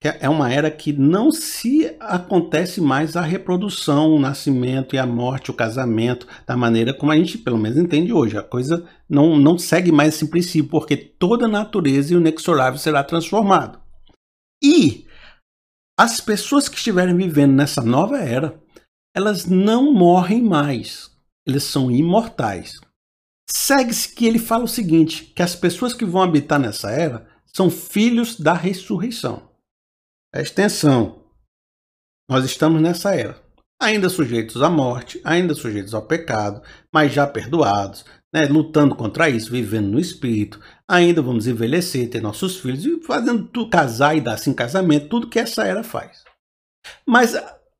é 0.01 0.29
uma 0.29 0.53
era 0.53 0.71
que 0.71 0.93
não 0.93 1.33
se 1.33 1.97
acontece 1.99 2.81
mais 2.81 3.17
a 3.17 3.21
reprodução, 3.21 4.13
o 4.13 4.21
nascimento 4.21 4.95
e 4.95 5.01
a 5.01 5.05
morte, 5.05 5.51
o 5.51 5.55
casamento, 5.55 6.25
da 6.47 6.57
maneira 6.57 6.95
como 6.95 7.11
a 7.11 7.17
gente 7.17 7.39
pelo 7.39 7.59
menos 7.59 7.77
entende 7.77 8.13
hoje. 8.13 8.39
A 8.39 8.43
coisa 8.45 8.89
não, 9.09 9.37
não 9.37 9.59
segue 9.59 9.91
mais 9.91 10.15
esse 10.15 10.29
princípio, 10.29 10.71
porque 10.71 10.97
toda 10.97 11.47
a 11.47 11.49
natureza 11.49 12.15
inexorável 12.15 12.79
será 12.79 13.03
transformado. 13.03 13.81
E 14.63 15.05
as 15.99 16.21
pessoas 16.21 16.69
que 16.69 16.77
estiverem 16.77 17.17
vivendo 17.17 17.55
nessa 17.55 17.83
nova 17.83 18.19
era, 18.19 18.63
elas 19.13 19.45
não 19.45 19.93
morrem 19.93 20.41
mais, 20.41 21.11
eles 21.45 21.65
são 21.65 21.91
imortais. 21.91 22.81
Segue-se 23.51 24.15
que 24.15 24.25
ele 24.25 24.39
fala 24.39 24.63
o 24.63 24.69
seguinte: 24.69 25.33
que 25.35 25.43
as 25.43 25.57
pessoas 25.57 25.93
que 25.93 26.05
vão 26.05 26.23
habitar 26.23 26.61
nessa 26.61 26.93
era 26.93 27.37
são 27.53 27.71
filhos 27.71 28.39
da 28.39 28.53
ressurreição. 28.53 29.49
Preste 30.33 30.53
atenção. 30.53 31.25
Nós 32.29 32.45
estamos 32.45 32.81
nessa 32.81 33.15
era. 33.15 33.41
Ainda 33.81 34.09
sujeitos 34.09 34.61
à 34.61 34.69
morte, 34.69 35.21
ainda 35.25 35.55
sujeitos 35.55 35.95
ao 35.95 36.03
pecado, 36.03 36.61
mas 36.93 37.13
já 37.13 37.27
perdoados, 37.27 38.05
né, 38.35 38.47
lutando 38.47 38.95
contra 38.95 39.31
isso, 39.31 39.51
vivendo 39.51 39.89
no 39.89 40.01
espírito. 40.01 40.61
Ainda 40.87 41.23
vamos 41.23 41.47
envelhecer, 41.47 42.11
ter 42.11 42.21
nossos 42.21 42.59
filhos 42.59 42.85
e 42.85 43.01
fazendo 43.03 43.47
tudo, 43.47 43.71
casar 43.71 44.17
e 44.17 44.21
dar-se 44.21 44.51
em 44.51 44.55
casamento, 44.55 45.09
tudo 45.09 45.29
que 45.29 45.39
essa 45.39 45.65
era 45.65 45.85
faz. 45.85 46.25
Mas 47.07 47.35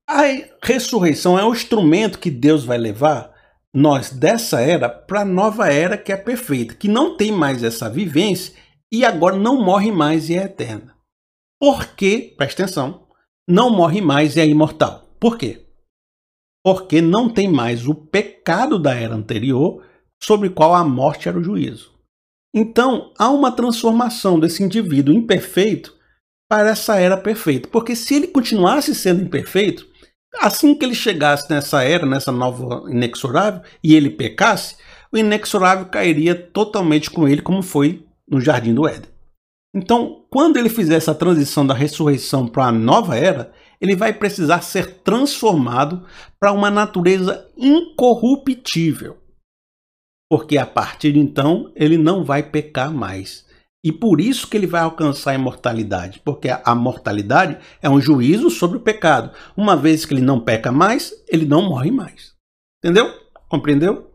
a 0.09 0.23
ressurreição 0.63 1.39
é 1.39 1.45
o 1.45 1.53
instrumento 1.53 2.19
que 2.19 2.31
Deus 2.31 2.65
vai 2.65 2.79
levar 2.79 3.37
nós 3.75 4.11
dessa 4.11 4.61
era 4.61 4.89
para 4.89 5.21
a 5.21 5.25
nova 5.25 5.71
era 5.73 5.97
que 5.97 6.13
é 6.13 6.17
perfeita, 6.17 6.75
que 6.75 6.89
não 6.89 7.17
tem 7.17 7.31
mais 7.31 7.63
essa 7.63 7.89
vivência 7.89 8.55
e 8.93 9.05
agora 9.05 9.37
não 9.37 9.63
morre 9.63 9.93
mais 9.93 10.29
e 10.31 10.37
é 10.37 10.45
eterna. 10.45 10.97
Porque, 11.61 12.35
presta 12.37 12.63
atenção, 12.63 13.07
não 13.49 13.71
morre 13.71 14.01
mais 14.01 14.37
e 14.37 14.41
é 14.41 14.47
imortal. 14.47 15.09
Por 15.19 15.37
quê? 15.37 15.67
Porque 16.65 17.01
não 17.01 17.29
tem 17.29 17.51
mais 17.51 17.87
o 17.87 17.95
pecado 17.95 18.79
da 18.79 18.95
era 18.95 19.15
anterior, 19.15 19.85
sobre 20.23 20.51
qual 20.51 20.75
a 20.75 20.85
morte 20.85 21.29
era 21.29 21.39
o 21.39 21.43
juízo. 21.43 21.95
Então, 22.55 23.13
há 23.19 23.31
uma 23.31 23.53
transformação 23.53 24.39
desse 24.39 24.63
indivíduo 24.63 25.15
imperfeito 25.15 25.97
para 26.49 26.71
essa 26.71 26.97
era 26.97 27.17
perfeita. 27.17 27.69
Porque 27.69 27.95
se 27.95 28.15
ele 28.15 28.29
continuasse 28.29 28.95
sendo 28.95 29.23
imperfeito, 29.23 29.87
assim 30.41 30.75
que 30.75 30.85
ele 30.85 30.95
chegasse 30.95 31.49
nessa 31.51 31.83
era, 31.83 32.07
nessa 32.07 32.33
nova 32.33 32.91
inexorável, 32.91 33.63
e 33.83 33.95
ele 33.95 34.11
pecasse, 34.11 34.77
o 35.13 35.19
inexorável 35.19 35.87
cairia 35.87 36.35
totalmente 36.35 37.11
com 37.11 37.29
ele, 37.29 37.43
como 37.43 37.63
foi 37.63 38.08
no 38.31 38.41
jardim 38.41 38.75
do 38.75 38.87
Éden. 38.87 39.11
Então, 39.75 40.25
quando 40.31 40.57
ele 40.57 40.69
fizer 40.69 40.97
essa 40.97 41.15
transição 41.15 41.67
da 41.67 41.75
ressurreição 41.75 42.47
para 42.47 42.67
a 42.67 42.73
nova 42.73 43.17
era, 43.17 43.53
ele 43.81 43.95
vai 43.95 44.13
precisar 44.13 44.63
ser 44.63 45.01
transformado 45.03 46.05
para 46.41 46.53
uma 46.53 46.71
natureza 46.71 47.49
incorruptível. 47.57 49.17
Porque 50.31 50.59
a 50.59 50.67
partir 50.67 51.13
de 51.13 51.19
então 51.19 51.73
ele 51.75 51.97
não 51.97 52.25
vai 52.25 52.43
pecar 52.43 52.93
mais. 52.93 53.47
E 53.85 53.93
por 53.93 54.21
isso 54.21 54.49
que 54.49 54.57
ele 54.57 54.67
vai 54.67 54.83
alcançar 54.83 55.31
a 55.31 55.35
imortalidade, 55.35 56.21
porque 56.25 56.49
a 56.49 56.75
mortalidade 56.75 57.59
é 57.81 57.89
um 57.89 58.01
juízo 58.01 58.51
sobre 58.51 58.77
o 58.77 58.81
pecado. 58.81 59.31
Uma 59.57 59.77
vez 59.77 60.05
que 60.05 60.13
ele 60.13 60.21
não 60.21 60.41
peca 60.41 60.73
mais, 60.73 61.13
ele 61.29 61.47
não 61.47 61.69
morre 61.69 61.91
mais. 61.91 62.35
Entendeu? 62.83 63.09
Compreendeu? 63.49 64.08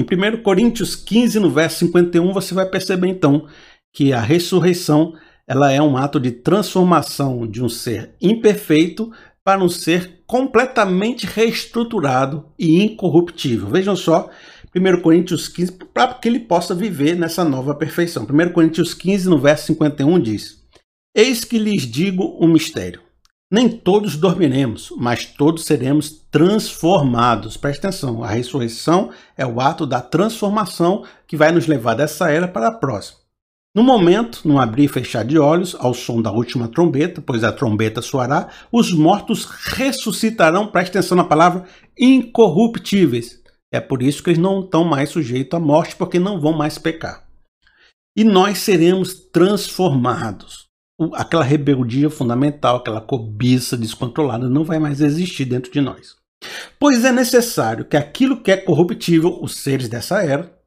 Em 0.00 0.02
1 0.02 0.42
Coríntios 0.42 0.96
15, 0.96 1.38
no 1.40 1.50
verso 1.50 1.80
51, 1.80 2.32
você 2.32 2.54
vai 2.54 2.64
perceber 2.64 3.08
então 3.08 3.46
que 3.92 4.14
a 4.14 4.20
ressurreição 4.20 5.12
ela 5.46 5.70
é 5.70 5.82
um 5.82 5.94
ato 5.94 6.18
de 6.18 6.30
transformação 6.30 7.46
de 7.46 7.62
um 7.62 7.68
ser 7.68 8.14
imperfeito 8.18 9.12
para 9.44 9.62
um 9.62 9.68
ser 9.68 10.22
completamente 10.26 11.26
reestruturado 11.26 12.46
e 12.58 12.82
incorruptível. 12.82 13.68
Vejam 13.68 13.94
só, 13.94 14.30
1 14.74 15.02
Coríntios 15.02 15.48
15, 15.48 15.72
para 15.92 16.14
que 16.14 16.28
ele 16.28 16.40
possa 16.40 16.74
viver 16.74 17.14
nessa 17.14 17.44
nova 17.44 17.74
perfeição. 17.74 18.24
1 18.24 18.52
Coríntios 18.52 18.94
15, 18.94 19.28
no 19.28 19.38
verso 19.38 19.66
51, 19.66 20.18
diz: 20.18 20.64
Eis 21.14 21.44
que 21.44 21.58
lhes 21.58 21.82
digo 21.82 22.38
um 22.40 22.48
mistério. 22.48 23.02
Nem 23.52 23.68
todos 23.68 24.16
dormiremos, 24.16 24.92
mas 24.96 25.26
todos 25.26 25.64
seremos 25.64 26.08
transformados. 26.30 27.56
Presta 27.56 27.88
atenção, 27.88 28.22
a 28.22 28.28
ressurreição 28.28 29.10
é 29.36 29.44
o 29.44 29.60
ato 29.60 29.84
da 29.84 30.00
transformação 30.00 31.04
que 31.26 31.36
vai 31.36 31.50
nos 31.50 31.66
levar 31.66 31.94
dessa 31.94 32.30
era 32.30 32.46
para 32.46 32.68
a 32.68 32.72
próxima. 32.72 33.18
No 33.74 33.82
momento, 33.82 34.40
num 34.44 34.58
abrir 34.58 34.84
e 34.84 34.88
fechar 34.88 35.24
de 35.24 35.38
olhos, 35.38 35.76
ao 35.78 35.92
som 35.94 36.22
da 36.22 36.30
última 36.30 36.68
trombeta, 36.68 37.20
pois 37.20 37.42
a 37.42 37.52
trombeta 37.52 38.00
soará, 38.00 38.48
os 38.70 38.92
mortos 38.92 39.44
ressuscitarão, 39.44 40.68
preste 40.68 40.90
atenção 40.90 41.16
na 41.16 41.24
palavra, 41.24 41.64
incorruptíveis. 41.98 43.40
É 43.72 43.80
por 43.80 44.02
isso 44.02 44.22
que 44.22 44.30
eles 44.30 44.42
não 44.42 44.60
estão 44.60 44.84
mais 44.84 45.10
sujeitos 45.10 45.56
à 45.56 45.60
morte, 45.60 45.96
porque 45.96 46.18
não 46.20 46.40
vão 46.40 46.52
mais 46.52 46.78
pecar. 46.78 47.26
E 48.16 48.22
nós 48.22 48.58
seremos 48.58 49.14
transformados. 49.14 50.69
Aquela 51.14 51.44
rebeldia 51.44 52.10
fundamental, 52.10 52.76
aquela 52.76 53.00
cobiça 53.00 53.76
descontrolada 53.76 54.48
não 54.48 54.64
vai 54.64 54.78
mais 54.78 55.00
existir 55.00 55.44
dentro 55.44 55.72
de 55.72 55.80
nós. 55.80 56.16
Pois 56.78 57.04
é 57.04 57.12
necessário 57.12 57.84
que 57.84 57.96
aquilo 57.96 58.42
que 58.42 58.50
é 58.50 58.56
corruptível, 58.56 59.38
os 59.42 59.56
seres 59.56 59.88
dessa 59.88 60.22
era, 60.22 60.58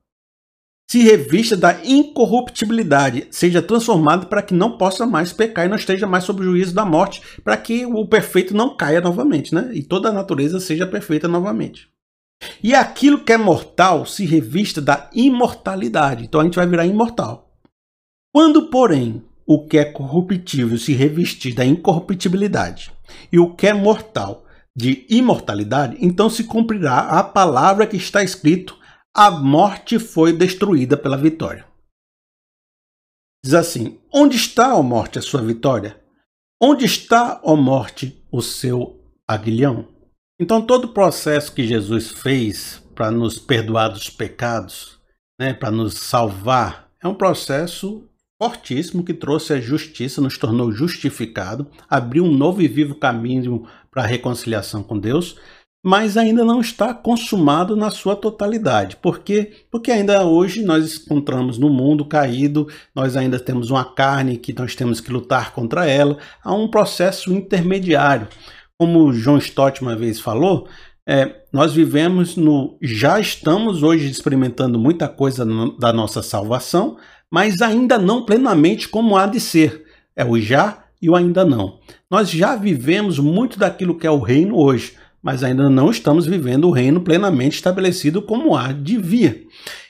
se 0.90 1.02
revista 1.02 1.58
da 1.58 1.84
incorruptibilidade, 1.84 3.28
seja 3.32 3.62
transformado 3.62 4.28
para 4.28 4.44
que 4.44 4.54
não 4.54 4.78
possa 4.78 5.08
mais 5.08 5.34
pecar 5.34 5.66
e 5.66 5.70
não 5.70 5.78
esteja 5.78 6.06
mais 6.06 6.24
sob 6.24 6.42
o 6.42 6.44
juízo 6.44 6.76
da 6.76 6.86
morte, 6.86 7.22
para 7.44 7.58
que 7.58 7.86
o 7.86 8.06
perfeito 8.06 8.56
não 8.56 8.76
caia 8.76 9.02
novamente, 9.02 9.56
né? 9.56 9.72
E 9.74 9.82
toda 9.82 10.10
a 10.10 10.14
natureza 10.14 10.60
seja 10.60 10.86
perfeita 10.86 11.28
novamente. 11.28 11.90
E 12.62 12.76
aquilo 12.76 13.24
que 13.24 13.34
é 13.34 13.38
mortal 13.38 14.06
se 14.06 14.26
revista 14.26 14.82
da 14.82 15.10
imortalidade. 15.14 16.26
Então 16.26 16.42
a 16.42 16.44
gente 16.44 16.56
vai 16.56 16.68
virar 16.68 16.86
imortal. 16.86 17.52
Quando, 18.32 18.70
porém, 18.70 19.24
o 19.46 19.68
que 19.68 19.78
é 19.78 19.86
corruptível 19.86 20.78
se 20.78 20.94
revestir 20.94 21.54
da 21.54 21.66
incorruptibilidade 21.66 22.92
e 23.32 23.40
o 23.40 23.54
que 23.54 23.68
é 23.68 23.74
mortal 23.74 24.46
de 24.76 25.06
imortalidade, 25.10 25.98
então 26.00 26.30
se 26.30 26.46
cumprirá 26.46 27.20
a 27.20 27.24
palavra 27.24 27.86
que 27.86 27.98
está 27.98 28.24
escrito 28.24 28.78
a 29.16 29.30
morte 29.30 30.00
foi 30.00 30.34
destruída 30.34 30.98
pela 30.98 31.16
vitória. 31.16 31.68
Diz 33.46 33.54
assim: 33.54 34.00
Onde 34.12 34.38
está, 34.38 34.76
ó 34.76 34.82
morte, 34.82 35.20
a 35.20 35.22
sua 35.22 35.42
vitória? 35.42 36.02
Onde 36.60 36.86
está, 36.86 37.40
ó 37.44 37.56
morte, 37.56 38.26
o 38.32 38.42
seu 38.42 39.00
aguilhão? 39.28 39.88
Então, 40.40 40.66
todo 40.66 40.86
o 40.86 40.94
processo 40.94 41.54
que 41.54 41.68
Jesus 41.68 42.10
fez 42.10 42.82
para 42.96 43.12
nos 43.12 43.38
perdoar 43.38 43.90
dos 43.90 44.10
pecados, 44.10 45.00
né, 45.40 45.54
para 45.54 45.70
nos 45.70 45.94
salvar, 45.94 46.90
é 47.02 47.08
um 47.08 47.14
processo 47.14 48.10
fortíssimo 48.42 49.04
que 49.04 49.14
trouxe 49.14 49.54
a 49.54 49.62
justiça, 49.62 50.22
nos 50.22 50.38
tornou 50.38 50.72
justificado, 50.72 51.68
abriu 51.90 52.26
um 52.26 52.32
novo 52.32 52.62
e 52.62 52.68
vivo 52.68 52.96
caminho 52.96 53.68
para 53.90 54.04
a 54.04 54.08
reconciliação 54.08 54.84
com 54.84 55.00
Deus 55.00 55.38
mas 55.84 56.16
ainda 56.16 56.46
não 56.46 56.62
está 56.62 56.94
consumado 56.94 57.76
na 57.76 57.92
sua 57.92 58.16
totalidade. 58.16 58.96
Por 58.96 59.20
quê? 59.20 59.66
Porque 59.70 59.92
ainda 59.92 60.26
hoje 60.26 60.64
nós 60.64 61.02
encontramos 61.04 61.58
no 61.58 61.70
mundo 61.70 62.06
caído, 62.06 62.70
nós 62.96 63.18
ainda 63.18 63.38
temos 63.38 63.70
uma 63.70 63.84
carne 63.84 64.38
que 64.38 64.54
nós 64.54 64.76
temos 64.76 65.02
que 65.02 65.12
lutar 65.12 65.52
contra 65.52 65.86
ela, 65.86 66.18
há 66.42 66.54
um 66.54 66.70
processo 66.70 67.34
intermediário. 67.34 68.30
Como 68.80 69.12
John 69.12 69.38
Stott 69.38 69.82
uma 69.82 69.96
vez 69.96 70.22
falou, 70.22 70.70
é, 71.06 71.44
nós 71.52 71.74
vivemos 71.74 72.38
no. 72.38 72.78
Já 72.82 73.20
estamos 73.20 73.84
hoje 73.84 74.10
experimentando 74.10 74.80
muita 74.80 75.10
coisa 75.10 75.44
no, 75.44 75.78
da 75.78 75.92
nossa 75.92 76.22
salvação, 76.22 76.98
mas 77.34 77.64
ainda 77.64 77.98
não 77.98 78.24
plenamente 78.24 78.88
como 78.88 79.18
há 79.18 79.26
de 79.26 79.40
ser. 79.40 79.84
É 80.16 80.24
o 80.24 80.40
já 80.40 80.84
e 81.02 81.10
o 81.10 81.16
ainda 81.16 81.44
não. 81.44 81.80
Nós 82.08 82.30
já 82.30 82.56
vivemos 82.56 83.18
muito 83.18 83.58
daquilo 83.58 83.98
que 83.98 84.06
é 84.06 84.12
o 84.12 84.20
reino 84.20 84.56
hoje, 84.56 84.96
mas 85.20 85.44
ainda 85.44 85.68
não 85.68 85.90
estamos 85.90 86.28
vivendo 86.28 86.68
o 86.68 86.72
reino 86.72 87.02
plenamente 87.02 87.56
estabelecido 87.56 88.22
como 88.22 88.56
há 88.56 88.72
de 88.72 89.00
vir. 89.00 89.48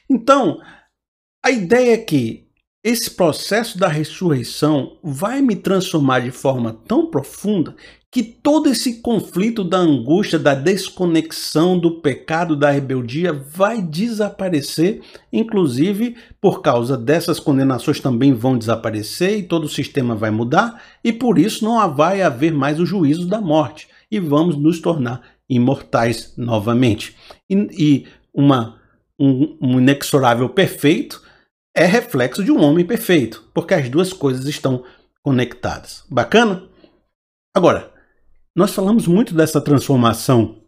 Então, 0.10 0.62
a 1.44 1.52
ideia 1.52 1.96
é 1.96 1.98
que 1.98 2.43
esse 2.84 3.12
processo 3.12 3.78
da 3.78 3.88
ressurreição 3.88 4.98
vai 5.02 5.42
me 5.42 5.56
transformar 5.56 6.20
de 6.20 6.32
forma 6.32 6.74
tão 6.86 7.10
profunda 7.10 7.74
que 8.12 8.22
todo 8.22 8.70
esse 8.70 9.02
conflito 9.02 9.64
da 9.64 9.78
angústia, 9.78 10.38
da 10.38 10.54
desconexão, 10.54 11.80
do 11.80 12.02
pecado, 12.02 12.56
da 12.56 12.70
rebeldia 12.70 13.34
vai 13.34 13.82
desaparecer, 13.82 15.02
inclusive 15.32 16.16
por 16.40 16.62
causa 16.62 16.96
dessas 16.96 17.40
condenações 17.40 18.02
também 18.02 18.34
vão 18.34 18.58
desaparecer 18.58 19.40
e 19.40 19.44
todo 19.44 19.64
o 19.64 19.70
sistema 19.70 20.14
vai 20.14 20.30
mudar, 20.30 20.84
e 21.04 21.12
por 21.12 21.40
isso 21.40 21.64
não 21.64 21.96
vai 21.96 22.22
haver 22.22 22.54
mais 22.54 22.80
o 22.80 22.86
juízo 22.86 23.26
da 23.28 23.42
morte. 23.42 23.88
E 24.12 24.20
vamos 24.20 24.56
nos 24.58 24.80
tornar 24.80 25.22
imortais 25.50 26.34
novamente. 26.38 27.16
E, 27.50 27.56
e 27.72 28.08
uma, 28.32 28.76
um, 29.18 29.58
um 29.60 29.80
inexorável 29.80 30.50
perfeito 30.50 31.23
é 31.76 31.86
reflexo 31.86 32.44
de 32.44 32.52
um 32.52 32.62
homem 32.62 32.86
perfeito, 32.86 33.50
porque 33.54 33.74
as 33.74 33.90
duas 33.90 34.14
coisas 34.14 34.46
estão 34.46 34.84
conectadas. 35.24 36.06
Bacana? 36.10 36.70
Agora, 37.56 37.92
nós 38.56 38.74
falamos 38.74 39.08
muito 39.08 39.34
dessa 39.34 39.60
transformação 39.60 40.62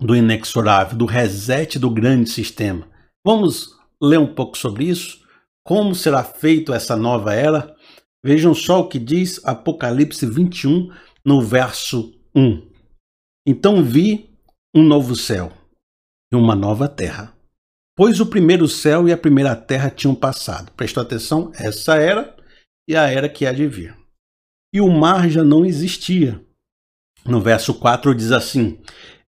do 0.00 0.14
inexorável, 0.14 0.96
do 0.96 1.04
reset 1.04 1.78
do 1.78 1.90
grande 1.90 2.30
sistema. 2.30 2.88
Vamos 3.24 3.76
ler 4.00 4.18
um 4.18 4.34
pouco 4.34 4.56
sobre 4.56 4.84
isso? 4.84 5.20
Como 5.64 5.94
será 5.94 6.24
feito 6.24 6.72
essa 6.72 6.96
nova 6.96 7.34
era? 7.34 7.76
Vejam 8.24 8.54
só 8.54 8.80
o 8.80 8.88
que 8.88 8.98
diz 8.98 9.44
Apocalipse 9.44 10.24
21, 10.24 10.90
no 11.24 11.42
verso 11.42 12.14
1. 12.34 12.68
Então 13.46 13.82
vi 13.82 14.30
um 14.74 14.82
novo 14.82 15.14
céu 15.14 15.52
e 16.32 16.36
uma 16.36 16.54
nova 16.54 16.88
terra. 16.88 17.37
Pois 17.98 18.18
o 18.18 18.26
primeiro 18.26 18.66
céu 18.66 19.06
e 19.06 19.12
a 19.12 19.18
primeira 19.18 19.54
terra 19.54 19.90
tinham 19.90 20.14
passado. 20.14 20.72
Prestou 20.74 21.02
atenção? 21.02 21.52
Essa 21.54 21.96
era 21.96 22.34
e 22.88 22.96
a 22.96 23.10
era 23.10 23.28
que 23.28 23.44
há 23.44 23.52
de 23.52 23.66
vir. 23.66 23.94
E 24.72 24.80
o 24.80 24.88
mar 24.88 25.28
já 25.28 25.44
não 25.44 25.66
existia 25.66 26.40
no 27.28 27.40
verso 27.42 27.74
4 27.74 28.14
diz 28.14 28.32
assim: 28.32 28.78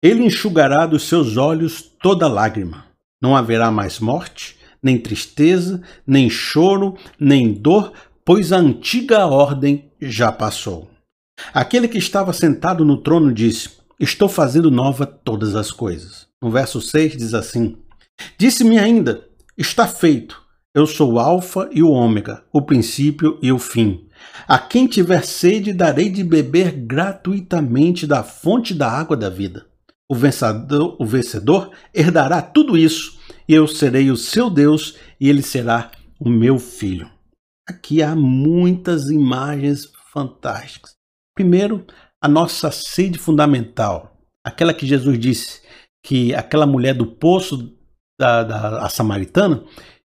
Ele 0.03 0.25
enxugará 0.25 0.87
dos 0.87 1.03
seus 1.05 1.37
olhos 1.37 1.83
toda 2.03 2.27
lágrima. 2.27 2.87
Não 3.21 3.37
haverá 3.37 3.71
mais 3.71 4.01
morte, 4.01 4.57
nem 4.83 4.99
tristeza, 4.99 5.83
nem 6.07 6.31
choro, 6.31 6.97
nem 7.19 7.53
dor, 7.53 7.93
pois 8.25 8.53
a 8.53 8.57
antiga 8.57 9.27
ordem 9.27 9.91
já 10.01 10.33
passou. 10.33 10.89
Aquele 11.53 11.89
que 11.89 11.99
estava 11.99 12.33
sentado 12.33 12.85
no 12.85 12.97
trono 12.97 13.33
disse: 13.33 13.71
Estou 13.99 14.29
fazendo 14.29 14.71
nova 14.71 15.05
todas 15.05 15.55
as 15.55 15.71
coisas. 15.71 16.27
No 16.43 16.51
verso 16.51 16.81
6 16.81 17.17
diz 17.19 17.35
assim: 17.35 17.77
Disse-me 18.39 18.79
ainda: 18.79 19.27
Está 19.57 19.87
feito. 19.87 20.41
Eu 20.73 20.87
sou 20.87 21.15
o 21.15 21.19
Alfa 21.19 21.69
e 21.73 21.83
o 21.83 21.91
Ômega, 21.91 22.45
o 22.53 22.63
princípio 22.63 23.39
e 23.43 23.51
o 23.51 23.59
fim. 23.59 24.09
A 24.47 24.57
quem 24.57 24.87
tiver 24.87 25.25
sede, 25.25 25.73
darei 25.73 26.09
de 26.09 26.23
beber 26.23 26.71
gratuitamente 26.71 28.07
da 28.07 28.23
fonte 28.23 28.73
da 28.73 28.89
água 28.89 29.17
da 29.17 29.29
vida. 29.29 29.67
O 30.09 30.15
vencedor, 30.15 30.97
o 31.01 31.05
vencedor 31.05 31.73
herdará 31.93 32.41
tudo 32.41 32.79
isso, 32.79 33.19
e 33.49 33.55
eu 33.55 33.67
serei 33.67 34.11
o 34.11 34.17
seu 34.17 34.49
Deus, 34.49 34.97
e 35.21 35.29
ele 35.29 35.43
será 35.43 35.91
o 36.21 36.29
meu 36.29 36.59
filho. 36.59 37.11
Aqui 37.69 38.01
há 38.01 38.15
muitas 38.15 39.11
imagens 39.11 39.89
fantásticas. 40.13 40.93
Primeiro, 41.35 41.85
a 42.23 42.29
nossa 42.29 42.71
sede 42.71 43.19
fundamental, 43.19 44.17
aquela 44.45 44.75
que 44.75 44.87
Jesus 44.87 45.19
disse 45.19 45.63
que 46.05 46.35
aquela 46.35 46.67
mulher 46.67 46.95
do 46.95 47.07
poço 47.07 47.77
da, 48.21 48.43
da 48.43 48.89
samaritana, 48.91 49.65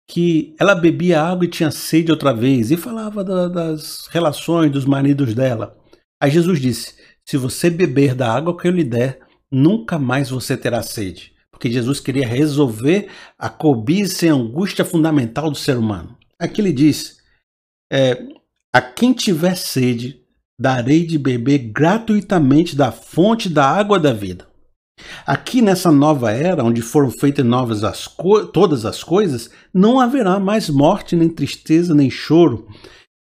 que 0.10 0.56
ela 0.60 0.74
bebia 0.74 1.22
água 1.22 1.45
e 1.45 1.50
tinha 1.50 1.69
sede 1.69 2.12
outra 2.12 2.34
vez, 2.34 2.72
e 2.72 2.78
falava 2.78 3.24
da, 3.24 3.48
das 3.48 4.08
relações 4.10 4.72
dos 4.72 4.86
maridos 4.86 5.36
dela. 5.36 5.78
Aí 6.22 6.32
Jesus 6.32 6.60
disse: 6.60 6.95
Se 7.24 7.38
você 7.38 7.69
beber 7.69 8.15
da 8.15 8.34
água 8.34 8.58
que 8.58 8.67
eu 8.67 8.72
lhe 8.72 8.84
der, 8.84 9.19
nunca 9.52 10.00
mais 10.00 10.30
você 10.30 10.58
terá 10.58 10.82
sede. 10.82 11.34
Porque 11.52 11.72
Jesus 11.72 12.00
queria 12.00 12.28
resolver 12.28 13.10
a 13.38 13.50
cobiça 13.50 14.26
e 14.26 14.30
a 14.30 14.34
angústia 14.34 14.84
fundamental 14.84 15.52
do 15.52 15.58
ser 15.58 15.78
humano. 15.78 16.17
Aqui 16.39 16.62
ele 16.62 16.74
diz: 16.74 17.17
é, 17.91 18.17
A 18.74 18.82
quem 18.82 19.13
tiver 19.13 19.56
sede, 19.56 20.22
darei 20.60 21.06
de 21.06 21.19
beber 21.19 21.72
gratuitamente 21.72 22.76
da 22.76 22.91
fonte 22.91 23.48
da 23.48 23.65
água 23.65 24.00
da 24.00 24.12
vida. 24.12 24.49
Aqui 25.26 25.62
nessa 25.62 25.92
nova 25.92 26.32
era, 26.32 26.64
onde 26.64 26.82
foram 26.82 27.12
feitas 27.12 27.46
novas 27.46 27.84
as 27.84 28.08
todas 28.54 28.86
as 28.86 29.04
coisas, 29.04 29.50
não 29.74 30.00
haverá 30.00 30.40
mais 30.40 30.70
morte, 30.70 31.16
nem 31.16 31.30
tristeza, 31.30 31.94
nem 31.94 32.10
choro, 32.10 32.68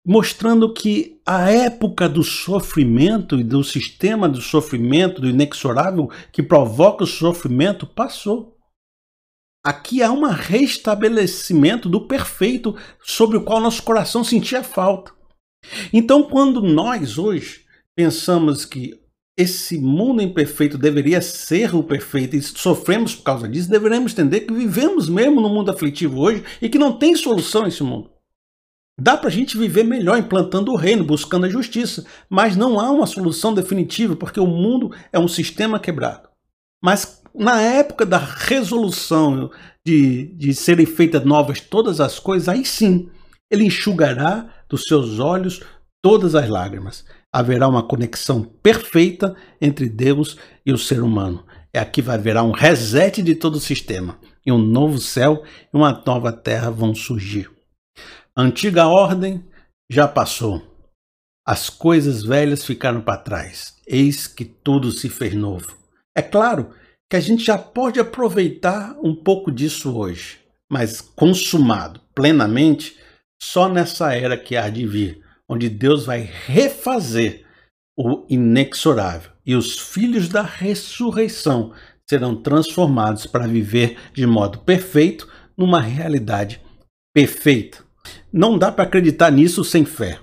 mostrando 0.07 0.73
que 0.73 1.21
a 1.27 1.51
época 1.51 2.09
do 2.09 2.23
sofrimento 2.23 3.39
e 3.39 3.45
do 3.45 3.63
sistema 3.63 4.29
do 4.29 4.41
sofrimento, 4.41 5.21
do 5.21 5.29
inexorável 5.29 6.11
que 6.33 6.43
provoca 6.43 7.05
o 7.05 7.07
sofrimento, 7.07 7.87
passou. 7.87 8.57
Aqui 9.65 10.03
há 10.03 10.11
um 10.11 10.25
restabelecimento 10.25 11.89
do 11.89 12.07
perfeito 12.07 12.75
sobre 13.03 13.37
o 13.37 13.45
qual 13.45 13.61
nosso 13.61 13.83
coração 13.83 14.25
sentia 14.25 14.63
falta. 14.63 15.13
Então, 15.93 16.23
quando 16.23 16.63
nós 16.63 17.19
hoje 17.19 17.67
pensamos 17.95 18.65
que 18.65 18.99
esse 19.39 19.79
mundo 19.79 20.21
imperfeito 20.21 20.77
deveria 20.77 21.23
ser 21.23 21.73
o 21.73 21.81
perfeito 21.81 22.35
e 22.35 22.43
sofremos 22.43 23.15
por 23.15 23.23
causa 23.23 23.49
disso, 23.49 23.71
deveremos 23.71 24.11
entender 24.11 24.41
que 24.41 24.53
vivemos 24.53 25.09
mesmo 25.09 25.41
no 25.41 25.49
mundo 25.49 25.71
aflitivo 25.71 26.21
hoje 26.21 26.43
e 26.61 26.69
que 26.69 26.77
não 26.77 26.99
tem 26.99 27.15
solução 27.15 27.65
esse 27.65 27.85
mundo. 27.85 28.11
Dá 29.01 29.17
para 29.17 29.29
a 29.29 29.33
gente 29.33 29.57
viver 29.57 29.85
melhor 29.85 30.19
implantando 30.19 30.73
o 30.73 30.77
reino, 30.77 31.05
buscando 31.05 31.47
a 31.47 31.49
justiça, 31.49 32.05
mas 32.29 32.57
não 32.57 32.81
há 32.81 32.91
uma 32.91 33.07
solução 33.07 33.55
definitiva 33.55 34.17
porque 34.17 34.41
o 34.41 34.47
mundo 34.47 34.91
é 35.13 35.21
um 35.21 35.29
sistema 35.29 35.79
quebrado. 35.79 36.29
Mas 36.83 37.23
na 37.33 37.63
época 37.63 38.05
da 38.05 38.19
resolução 38.19 39.53
de, 39.87 40.35
de 40.35 40.53
serem 40.53 40.85
feitas 40.85 41.25
novas 41.25 41.61
todas 41.61 42.01
as 42.01 42.19
coisas, 42.19 42.49
aí 42.49 42.65
sim 42.65 43.09
ele 43.49 43.65
enxugará 43.65 44.53
dos 44.69 44.83
seus 44.83 45.21
olhos 45.21 45.63
todas 46.03 46.35
as 46.35 46.49
lágrimas 46.49 47.05
haverá 47.33 47.69
uma 47.69 47.83
conexão 47.83 48.43
perfeita 48.43 49.37
entre 49.61 49.89
Deus 49.89 50.37
e 50.65 50.73
o 50.73 50.79
ser 50.79 51.03
humano. 51.03 51.45
É 51.73 51.79
aqui 51.79 52.01
vai 52.01 52.17
haverá 52.17 52.43
um 52.43 52.53
reset 52.53 53.23
de 53.23 53.35
todo 53.35 53.57
o 53.57 53.61
sistema 53.61 54.19
e 54.45 54.51
um 54.51 54.59
novo 54.59 54.99
céu 54.99 55.43
e 55.73 55.77
uma 55.77 56.03
nova 56.07 56.33
terra 56.33 56.71
vão 56.71 56.95
surgir. 56.95 57.51
A 58.35 58.43
antiga 58.43 58.87
ordem 58.87 59.45
já 59.91 60.09
passou. 60.09 60.63
As 61.47 61.69
coisas 61.71 62.23
velhas 62.23 62.65
ficaram 62.65 63.01
para 63.01 63.21
trás. 63.21 63.75
Eis 63.87 64.27
que 64.27 64.45
tudo 64.45 64.93
se 64.93 65.09
fez 65.09 65.35
novo. 65.35 65.77
É 66.17 66.23
claro 66.23 66.71
que 67.11 67.17
a 67.17 67.21
gente 67.21 67.45
já 67.45 67.57
pode 67.57 67.99
aproveitar 67.99 68.97
um 69.03 69.15
pouco 69.15 69.51
disso 69.51 69.97
hoje, 69.97 70.39
mas 70.71 71.01
consumado 71.01 72.01
plenamente 72.15 72.99
só 73.41 73.69
nessa 73.69 74.15
era 74.15 74.37
que 74.37 74.57
há 74.57 74.69
de 74.69 74.87
vir, 74.87 75.25
onde 75.49 75.69
Deus 75.69 76.05
vai 76.05 76.21
refazer 76.21 77.45
o 77.97 78.25
inexorável 78.29 79.33
e 79.45 79.57
os 79.57 79.79
filhos 79.79 80.29
da 80.29 80.43
ressurreição 80.43 81.73
serão 82.09 82.37
transformados 82.41 83.27
para 83.27 83.47
viver 83.47 83.99
de 84.13 84.27
modo 84.27 84.59
perfeito 84.61 85.29
numa 85.57 85.81
realidade 85.81 86.61
perfeita. 87.15 87.85
Não 88.33 88.57
dá 88.57 88.71
para 88.71 88.85
acreditar 88.85 89.31
nisso 89.31 89.65
sem 89.65 89.85
fé. 89.85 90.21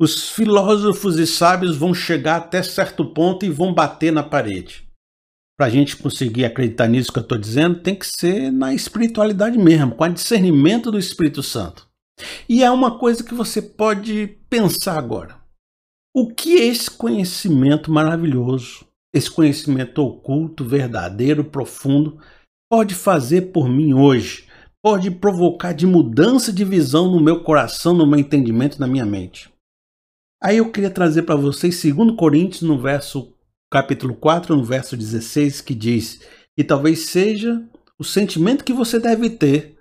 Os 0.00 0.30
filósofos 0.30 1.18
e 1.18 1.26
sábios 1.26 1.76
vão 1.76 1.94
chegar 1.94 2.36
até 2.36 2.62
certo 2.62 3.04
ponto 3.04 3.44
e 3.44 3.50
vão 3.50 3.72
bater 3.72 4.12
na 4.12 4.22
parede. 4.22 4.84
Para 5.56 5.66
a 5.66 5.70
gente 5.70 5.96
conseguir 5.96 6.44
acreditar 6.44 6.88
nisso 6.88 7.12
que 7.12 7.18
eu 7.18 7.22
estou 7.22 7.38
dizendo, 7.38 7.80
tem 7.80 7.94
que 7.94 8.06
ser 8.06 8.50
na 8.50 8.74
espiritualidade 8.74 9.56
mesmo, 9.56 9.94
com 9.94 10.04
o 10.04 10.08
discernimento 10.08 10.90
do 10.90 10.98
Espírito 10.98 11.42
Santo. 11.42 11.86
E 12.48 12.62
é 12.62 12.70
uma 12.70 12.98
coisa 12.98 13.24
que 13.24 13.34
você 13.34 13.60
pode 13.60 14.38
pensar 14.48 14.98
agora. 14.98 15.42
O 16.14 16.32
que 16.32 16.56
é 16.58 16.66
esse 16.66 16.90
conhecimento 16.90 17.90
maravilhoso, 17.90 18.86
esse 19.12 19.30
conhecimento 19.30 20.00
oculto, 20.00 20.64
verdadeiro, 20.64 21.44
profundo, 21.44 22.18
pode 22.70 22.94
fazer 22.94 23.52
por 23.52 23.68
mim 23.68 23.94
hoje? 23.94 24.46
Pode 24.82 25.10
provocar 25.10 25.72
de 25.72 25.86
mudança 25.86 26.52
de 26.52 26.64
visão 26.64 27.10
no 27.10 27.20
meu 27.20 27.42
coração, 27.42 27.94
no 27.94 28.06
meu 28.06 28.18
entendimento, 28.18 28.78
na 28.78 28.86
minha 28.86 29.06
mente. 29.06 29.52
Aí 30.42 30.58
eu 30.58 30.70
queria 30.70 30.90
trazer 30.90 31.22
para 31.22 31.36
vocês 31.36 31.82
2 31.82 32.16
Coríntios, 32.16 32.62
no 32.62 32.78
verso 32.78 33.32
capítulo 33.72 34.14
4, 34.14 34.54
no 34.54 34.62
verso 34.62 34.96
16, 34.96 35.62
que 35.62 35.74
diz: 35.74 36.20
"E 36.56 36.62
talvez 36.62 37.06
seja 37.06 37.66
o 37.98 38.04
sentimento 38.04 38.62
que 38.62 38.72
você 38.72 39.00
deve 39.00 39.30
ter 39.30 39.73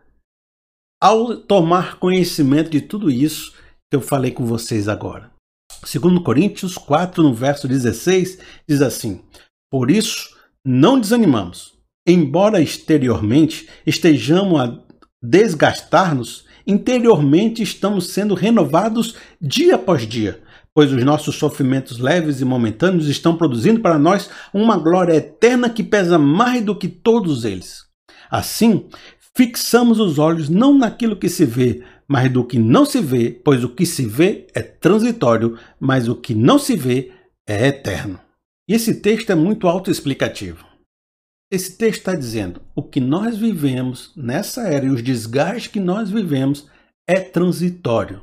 ao 1.04 1.36
tomar 1.36 2.00
conhecimento 2.00 2.70
de 2.70 2.80
tudo 2.80 3.12
isso 3.12 3.52
que 3.92 3.98
eu 3.98 4.00
falei 4.00 4.32
com 4.32 4.46
vocês 4.46 4.88
agora. 4.88 5.30
Segundo 5.84 6.24
Coríntios 6.24 6.78
4, 6.78 7.22
no 7.22 7.34
verso 7.34 7.68
16, 7.68 8.40
diz 8.66 8.82
assim: 8.82 9.20
Por 9.70 9.92
isso 9.92 10.34
não 10.66 10.98
desanimamos. 10.98 11.74
Embora 12.08 12.62
exteriormente 12.62 13.68
estejamos 13.86 14.62
a 14.62 14.80
desgastar-nos, 15.22 16.46
interiormente 16.66 17.62
estamos 17.62 18.08
sendo 18.12 18.34
renovados 18.34 19.18
dia 19.42 19.76
após 19.76 20.08
dia, 20.08 20.42
pois 20.74 20.94
os 20.94 21.04
nossos 21.04 21.36
sofrimentos 21.36 22.00
leves 22.00 22.40
e 22.40 22.46
momentâneos 22.46 23.10
estão 23.10 23.36
produzindo 23.36 23.82
para 23.82 24.00
nós 24.00 24.30
uma 24.54 24.78
glória 24.78 25.16
eterna 25.16 25.70
que 25.70 25.84
pesa 25.84 26.18
mais 26.18 26.64
do 26.64 26.74
que 26.74 26.88
todos 26.88 27.44
eles. 27.44 27.84
Assim, 28.32 28.88
fixamos 29.36 30.00
os 30.00 30.20
olhos 30.20 30.50
não 30.50 30.78
naquilo 30.78 31.16
que 31.16 31.30
se 31.30 31.46
vê, 31.46 31.84
mas 32.08 32.32
do 32.32 32.46
que 32.46 32.60
não 32.60 32.86
se 32.86 33.02
vê, 33.02 33.32
pois 33.32 33.64
o 33.64 33.70
que 33.70 33.86
se 33.86 34.06
vê 34.06 34.48
é 34.54 34.62
transitório, 34.62 35.58
mas 35.80 36.08
o 36.08 36.16
que 36.16 36.36
não 36.36 36.60
se 36.60 36.76
vê 36.76 37.12
é 37.48 37.68
eterno. 37.68 38.20
E 38.70 38.74
esse 38.74 39.02
texto 39.02 39.32
é 39.32 39.36
muito 39.36 39.68
autoexplicativo. 39.68 40.66
Esse 41.52 41.78
texto 41.78 42.00
está 42.00 42.16
dizendo: 42.16 42.62
o 42.76 42.82
que 42.82 43.00
nós 43.00 43.38
vivemos 43.38 44.12
nessa 44.16 44.64
era 44.64 44.86
e 44.86 44.90
os 44.90 45.04
desgastes 45.04 45.68
que 45.68 45.80
nós 45.80 46.10
vivemos 46.10 46.68
é 47.08 47.20
transitório. 47.20 48.22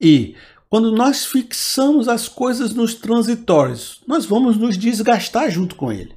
E 0.00 0.36
quando 0.68 0.92
nós 0.92 1.24
fixamos 1.26 2.08
as 2.08 2.28
coisas 2.28 2.72
nos 2.74 2.94
transitórios, 2.94 4.02
nós 4.06 4.24
vamos 4.24 4.56
nos 4.56 4.78
desgastar 4.78 5.50
junto 5.50 5.74
com 5.74 5.90
ele. 5.90 6.14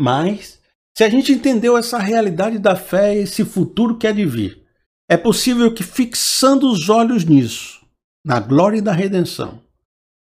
Mas, 0.00 0.60
se 0.96 1.04
a 1.04 1.08
gente 1.08 1.32
entendeu 1.32 1.76
essa 1.76 1.98
realidade 1.98 2.58
da 2.58 2.76
fé 2.76 3.14
e 3.14 3.22
esse 3.22 3.44
futuro 3.44 3.96
que 3.96 4.06
é 4.06 4.12
de 4.12 4.24
vir, 4.26 4.62
é 5.08 5.16
possível 5.16 5.72
que 5.72 5.82
fixando 5.82 6.70
os 6.70 6.88
olhos 6.88 7.24
nisso, 7.24 7.80
na 8.24 8.40
glória 8.40 8.80
da 8.80 8.92
redenção, 8.92 9.62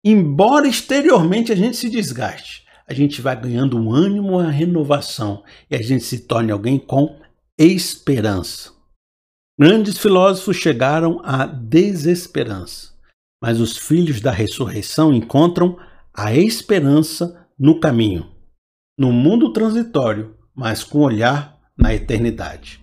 embora 0.03 0.67
exteriormente 0.67 1.51
a 1.51 1.55
gente 1.55 1.77
se 1.77 1.89
desgaste, 1.89 2.65
a 2.87 2.93
gente 2.93 3.21
vai 3.21 3.39
ganhando 3.39 3.77
um 3.77 3.93
ânimo, 3.93 4.39
uma 4.39 4.51
renovação 4.51 5.43
e 5.69 5.75
a 5.75 5.81
gente 5.81 6.03
se 6.03 6.19
torne 6.19 6.51
alguém 6.51 6.79
com 6.79 7.19
esperança. 7.57 8.71
Grandes 9.59 9.97
filósofos 9.97 10.57
chegaram 10.57 11.21
à 11.23 11.45
desesperança 11.45 12.91
mas 13.41 13.59
os 13.59 13.75
filhos 13.75 14.21
da 14.21 14.31
ressurreição 14.31 15.11
encontram 15.11 15.77
a 16.13 16.33
esperança 16.35 17.47
no 17.57 17.79
caminho, 17.79 18.29
no 18.97 19.11
mundo 19.11 19.51
transitório, 19.51 20.37
mas 20.61 20.83
com 20.83 20.99
olhar 20.99 21.57
na 21.75 21.91
eternidade. 21.91 22.79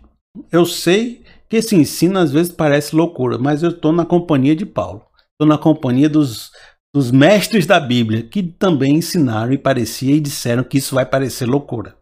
Eu 0.51 0.67
sei 0.67 1.23
que 1.49 1.59
esse 1.59 1.77
ensino 1.77 2.19
às 2.19 2.33
vezes 2.33 2.51
parece 2.51 2.97
loucura, 2.97 3.39
mas 3.39 3.63
eu 3.63 3.71
estou 3.71 3.93
na 3.93 4.05
companhia 4.05 4.57
de 4.57 4.67
Paulo, 4.67 5.07
estou 5.31 5.47
na 5.47 5.57
companhia 5.57 6.09
dos, 6.09 6.51
dos 6.93 7.13
mestres 7.13 7.67
da 7.67 7.79
Bíblia, 7.79 8.25
que 8.25 8.43
também 8.43 8.97
ensinaram 8.97 9.53
e 9.53 9.59
parecia 9.59 10.17
e 10.17 10.19
disseram 10.19 10.65
que 10.65 10.79
isso 10.79 10.97
vai 10.97 11.07
parecer 11.07 11.47
loucura. 11.47 11.97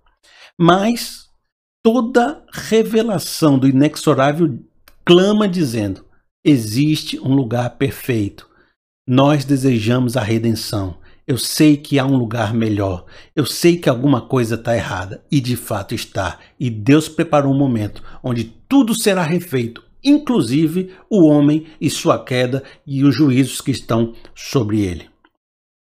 Mas 0.59 1.29
toda 1.85 2.43
revelação 2.51 3.59
do 3.59 3.69
inexorável 3.69 4.59
clama 5.05 5.47
dizendo: 5.47 6.07
existe 6.43 7.21
um 7.21 7.35
lugar 7.35 7.77
perfeito. 7.77 8.49
Nós 9.07 9.45
desejamos 9.45 10.17
a 10.17 10.23
redenção. 10.23 10.97
Eu 11.27 11.37
sei 11.37 11.77
que 11.77 11.99
há 11.99 12.07
um 12.07 12.17
lugar 12.17 12.55
melhor. 12.55 13.05
Eu 13.35 13.45
sei 13.45 13.77
que 13.77 13.89
alguma 13.89 14.21
coisa 14.21 14.55
está 14.55 14.77
errada. 14.77 15.25
E 15.31 15.41
de 15.41 15.57
fato 15.57 15.95
está. 15.95 16.39
E 16.59 16.71
Deus 16.71 17.09
preparou 17.09 17.53
um 17.53 17.59
momento 17.59 18.01
onde 18.23 18.45
tudo 18.69 18.95
será 18.95 19.23
refeito, 19.23 19.83
inclusive 20.05 20.93
o 21.11 21.27
homem 21.27 21.67
e 21.81 21.91
sua 21.91 22.23
queda 22.23 22.63
e 22.87 23.03
os 23.03 23.15
juízos 23.15 23.61
que 23.61 23.73
estão 23.73 24.15
sobre 24.35 24.81
ele. 24.83 25.16